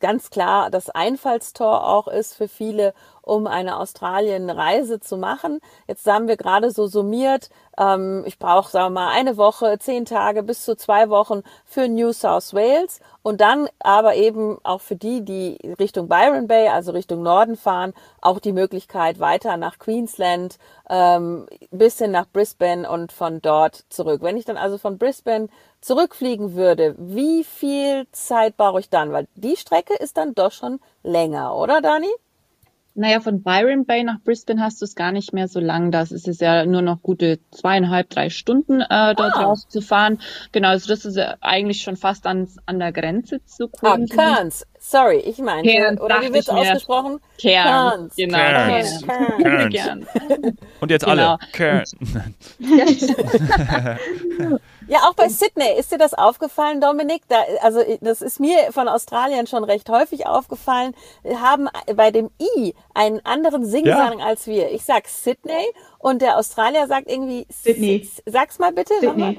ganz 0.00 0.30
klar 0.30 0.70
das 0.70 0.90
Einfallstor 0.90 1.86
auch 1.86 2.08
ist 2.08 2.34
für 2.34 2.48
viele, 2.48 2.94
um 3.28 3.46
eine 3.46 3.78
Australien-Reise 3.78 5.00
zu 5.00 5.16
machen. 5.16 5.60
Jetzt 5.86 6.06
haben 6.06 6.28
wir 6.28 6.36
gerade 6.36 6.70
so 6.70 6.86
summiert, 6.86 7.50
ähm, 7.78 8.24
ich 8.26 8.38
brauche, 8.38 8.70
sagen 8.70 8.94
wir 8.94 9.00
mal, 9.00 9.12
eine 9.12 9.36
Woche, 9.36 9.78
zehn 9.78 10.04
Tage 10.04 10.42
bis 10.42 10.64
zu 10.64 10.76
zwei 10.76 11.10
Wochen 11.10 11.42
für 11.64 11.88
New 11.88 12.12
South 12.12 12.54
Wales 12.54 13.00
und 13.22 13.40
dann 13.40 13.68
aber 13.78 14.16
eben 14.16 14.58
auch 14.64 14.80
für 14.80 14.96
die, 14.96 15.24
die 15.24 15.58
Richtung 15.78 16.08
Byron 16.08 16.48
Bay, 16.48 16.68
also 16.68 16.92
Richtung 16.92 17.22
Norden 17.22 17.56
fahren, 17.56 17.92
auch 18.20 18.38
die 18.38 18.52
Möglichkeit 18.52 19.20
weiter 19.20 19.56
nach 19.56 19.78
Queensland, 19.78 20.58
ähm, 20.88 21.46
bis 21.70 21.98
hin 21.98 22.10
nach 22.10 22.26
Brisbane 22.26 22.88
und 22.88 23.12
von 23.12 23.40
dort 23.42 23.84
zurück. 23.90 24.22
Wenn 24.22 24.36
ich 24.36 24.44
dann 24.44 24.56
also 24.56 24.78
von 24.78 24.98
Brisbane 24.98 25.48
zurückfliegen 25.80 26.54
würde, 26.54 26.94
wie 26.98 27.44
viel 27.44 28.06
Zeit 28.12 28.56
brauche 28.56 28.80
ich 28.80 28.90
dann? 28.90 29.12
Weil 29.12 29.28
die 29.34 29.56
Strecke 29.56 29.94
ist 29.94 30.16
dann 30.16 30.34
doch 30.34 30.52
schon 30.52 30.80
länger, 31.02 31.54
oder 31.54 31.80
Dani? 31.80 32.08
Naja, 32.98 33.20
von 33.20 33.44
Byron 33.44 33.86
Bay 33.86 34.02
nach 34.02 34.18
Brisbane 34.24 34.60
hast 34.60 34.80
du 34.80 34.84
es 34.84 34.96
gar 34.96 35.12
nicht 35.12 35.32
mehr 35.32 35.46
so 35.46 35.60
lang. 35.60 35.92
Das 35.92 36.10
ist 36.10 36.26
es 36.26 36.40
ja 36.40 36.66
nur 36.66 36.82
noch 36.82 37.00
gute 37.00 37.38
zweieinhalb, 37.52 38.10
drei 38.10 38.28
Stunden 38.28 38.80
äh, 38.80 39.14
dort 39.14 39.36
Ah. 39.36 39.42
raus 39.44 39.68
zu 39.68 39.80
fahren. 39.80 40.18
Genau, 40.50 40.70
also 40.70 40.88
das 40.88 41.04
ist 41.04 41.16
ja 41.16 41.36
eigentlich 41.40 41.82
schon 41.82 41.96
fast 41.96 42.26
an, 42.26 42.48
an 42.66 42.80
der 42.80 42.90
Grenze 42.90 43.40
zu 43.44 43.66
Ah, 43.66 43.68
Queensland. 43.94 44.10
Cairns. 44.10 44.66
Sorry, 44.80 45.18
ich 45.18 45.36
Cairns, 45.36 46.00
oder 46.00 46.20
wie 46.22 46.32
wird 46.32 46.42
es 46.42 46.48
ausgesprochen? 46.48 47.20
Cairns. 47.40 47.70
Cairns. 47.70 48.16
Genau, 48.16 48.38
Cairns. 48.38 49.06
Cairns. 49.06 49.42
Cairns. 49.42 49.74
Cairns. 49.74 49.74
Cairns. 49.74 50.06
Und 50.80 50.90
jetzt 50.90 51.04
Genau. 51.04 51.28
alle. 51.30 51.38
Kern. 51.52 51.84
Ja, 54.88 55.00
auch 55.08 55.14
bei 55.14 55.28
Sydney. 55.28 55.78
Ist 55.78 55.92
dir 55.92 55.98
das 55.98 56.14
aufgefallen, 56.14 56.80
Dominik? 56.80 57.22
Da, 57.28 57.36
also 57.60 57.80
das 58.00 58.22
ist 58.22 58.40
mir 58.40 58.72
von 58.72 58.88
Australien 58.88 59.46
schon 59.46 59.62
recht 59.64 59.88
häufig 59.90 60.26
aufgefallen. 60.26 60.94
Wir 61.22 61.40
haben 61.42 61.68
bei 61.94 62.10
dem 62.10 62.30
I 62.40 62.74
einen 62.94 63.20
anderen 63.24 63.64
Singsang 63.66 64.20
als 64.22 64.46
wir. 64.46 64.70
Ich 64.72 64.84
sag 64.84 65.06
Sydney 65.08 65.66
und 65.98 66.22
der 66.22 66.38
Australier 66.38 66.86
sagt 66.86 67.10
irgendwie 67.10 67.46
Sydney. 67.50 68.08
Sag's 68.26 68.58
mal 68.58 68.72
bitte. 68.72 68.94
Sydney. 69.00 69.38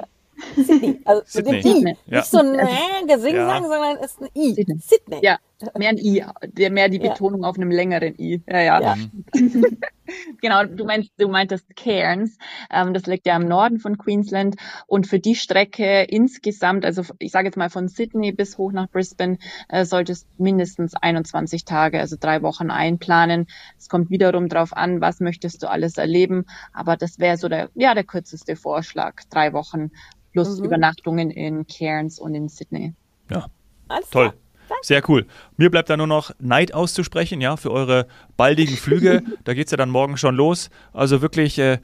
Sydney. 0.55 1.01
Also 1.03 1.21
Sydney. 1.25 1.51
mit 1.51 1.63
dem 1.65 1.71
I. 1.71 1.73
Sydney. 1.73 1.97
Ja. 2.05 2.17
Nicht 2.19 2.29
so 2.31 2.37
ein 2.37 3.07
Gesingsang, 3.07 3.63
Ja. 3.63 3.69
sondern 3.69 3.97
es 3.97 4.11
ist 4.11 4.21
ein 4.21 4.29
I. 4.35 4.53
Sydney. 4.53 4.77
Sydney. 4.79 5.19
Ja, 5.21 5.37
mehr 5.75 5.89
ein 5.89 5.97
I, 5.97 6.23
der 6.43 6.69
mehr 6.69 6.87
die 6.89 7.01
Ja. 7.01 7.09
Betonung 7.11 7.43
auf 7.43 7.57
einem 7.57 7.71
längeren 7.71 8.13
I. 8.17 8.41
Ja, 8.47 8.79
ja. 8.79 8.95
Genau, 10.41 10.63
du 10.65 10.85
meinst, 10.85 11.11
du 11.17 11.27
meintest 11.27 11.75
Cairns. 11.75 12.37
Ähm, 12.71 12.93
das 12.93 13.05
liegt 13.05 13.25
ja 13.27 13.35
im 13.35 13.47
Norden 13.47 13.79
von 13.79 13.97
Queensland 13.97 14.55
und 14.87 15.07
für 15.07 15.19
die 15.19 15.35
Strecke 15.35 16.03
insgesamt, 16.03 16.85
also 16.85 17.03
ich 17.19 17.31
sage 17.31 17.47
jetzt 17.47 17.57
mal 17.57 17.69
von 17.69 17.87
Sydney 17.87 18.31
bis 18.31 18.57
hoch 18.57 18.71
nach 18.71 18.89
Brisbane, 18.89 19.37
äh, 19.67 19.85
solltest 19.85 20.27
mindestens 20.37 20.95
21 20.95 21.65
Tage, 21.65 21.99
also 21.99 22.15
drei 22.19 22.41
Wochen 22.41 22.71
einplanen. 22.71 23.47
Es 23.77 23.89
kommt 23.89 24.09
wiederum 24.09 24.47
drauf 24.49 24.75
an, 24.75 25.01
was 25.01 25.19
möchtest 25.19 25.63
du 25.63 25.69
alles 25.69 25.97
erleben, 25.97 26.45
aber 26.73 26.97
das 26.97 27.19
wäre 27.19 27.37
so 27.37 27.49
der, 27.49 27.69
ja, 27.75 27.93
der 27.93 28.03
kürzeste 28.03 28.55
Vorschlag, 28.55 29.21
drei 29.29 29.53
Wochen 29.53 29.91
plus 30.31 30.59
Mhm. 30.59 30.65
Übernachtungen 30.65 31.31
in 31.31 31.65
Cairns 31.67 32.19
und 32.19 32.35
in 32.35 32.49
Sydney. 32.49 32.93
Ja, 33.29 33.47
Alles 33.87 34.09
toll. 34.09 34.29
klar. 34.29 34.41
Sehr 34.81 35.07
cool. 35.09 35.25
Mir 35.57 35.69
bleibt 35.69 35.89
da 35.89 35.97
nur 35.97 36.07
noch 36.07 36.31
Neid 36.39 36.73
auszusprechen, 36.73 37.41
ja, 37.41 37.57
für 37.57 37.71
eure 37.71 38.07
baldigen 38.37 38.77
Flüge. 38.77 39.23
da 39.43 39.53
geht 39.53 39.67
es 39.67 39.71
ja 39.71 39.77
dann 39.77 39.89
morgen 39.89 40.17
schon 40.17 40.35
los. 40.35 40.69
Also 40.93 41.21
wirklich, 41.21 41.57
äh, 41.59 41.79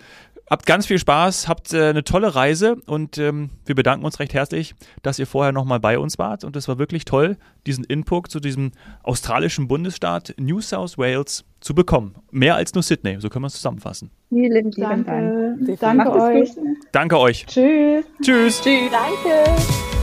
habt 0.50 0.66
ganz 0.66 0.86
viel 0.86 1.00
Spaß, 1.00 1.48
habt 1.48 1.74
äh, 1.74 1.90
eine 1.90 2.04
tolle 2.04 2.36
Reise 2.36 2.78
und 2.86 3.18
ähm, 3.18 3.50
wir 3.66 3.76
bedanken 3.76 4.06
uns 4.06 4.20
recht 4.20 4.34
herzlich, 4.34 4.76
dass 5.02 5.20
ihr 5.20 5.28
vorher 5.28 5.52
nochmal 5.52 5.80
bei 5.80 5.98
uns 6.00 6.18
wart. 6.18 6.44
Und 6.44 6.56
es 6.56 6.68
war 6.68 6.78
wirklich 6.78 7.06
toll, 7.06 7.38
diesen 7.66 7.84
Input 7.84 8.30
zu 8.30 8.40
diesem 8.40 8.72
australischen 9.04 9.68
Bundesstaat 9.68 10.36
New 10.38 10.62
South 10.62 10.98
Wales 10.98 11.46
zu 11.62 11.74
bekommen. 11.74 12.16
Mehr 12.32 12.56
als 12.56 12.74
nur 12.74 12.84
Sydney, 12.84 13.20
so 13.20 13.30
können 13.30 13.44
wir 13.44 13.48
es 13.48 13.54
zusammenfassen. 13.54 14.12
Vielen, 14.30 14.72
Danke. 14.72 15.56
Definitiv. 15.60 15.80
Danke 15.80 16.10
es 16.10 16.24
euch. 16.24 16.66
Danke 16.92 17.20
euch. 17.20 17.46
Tschüss. 17.48 18.06
Tschüss. 18.22 18.62
Tschüss. 18.62 18.92
Danke. 18.92 19.95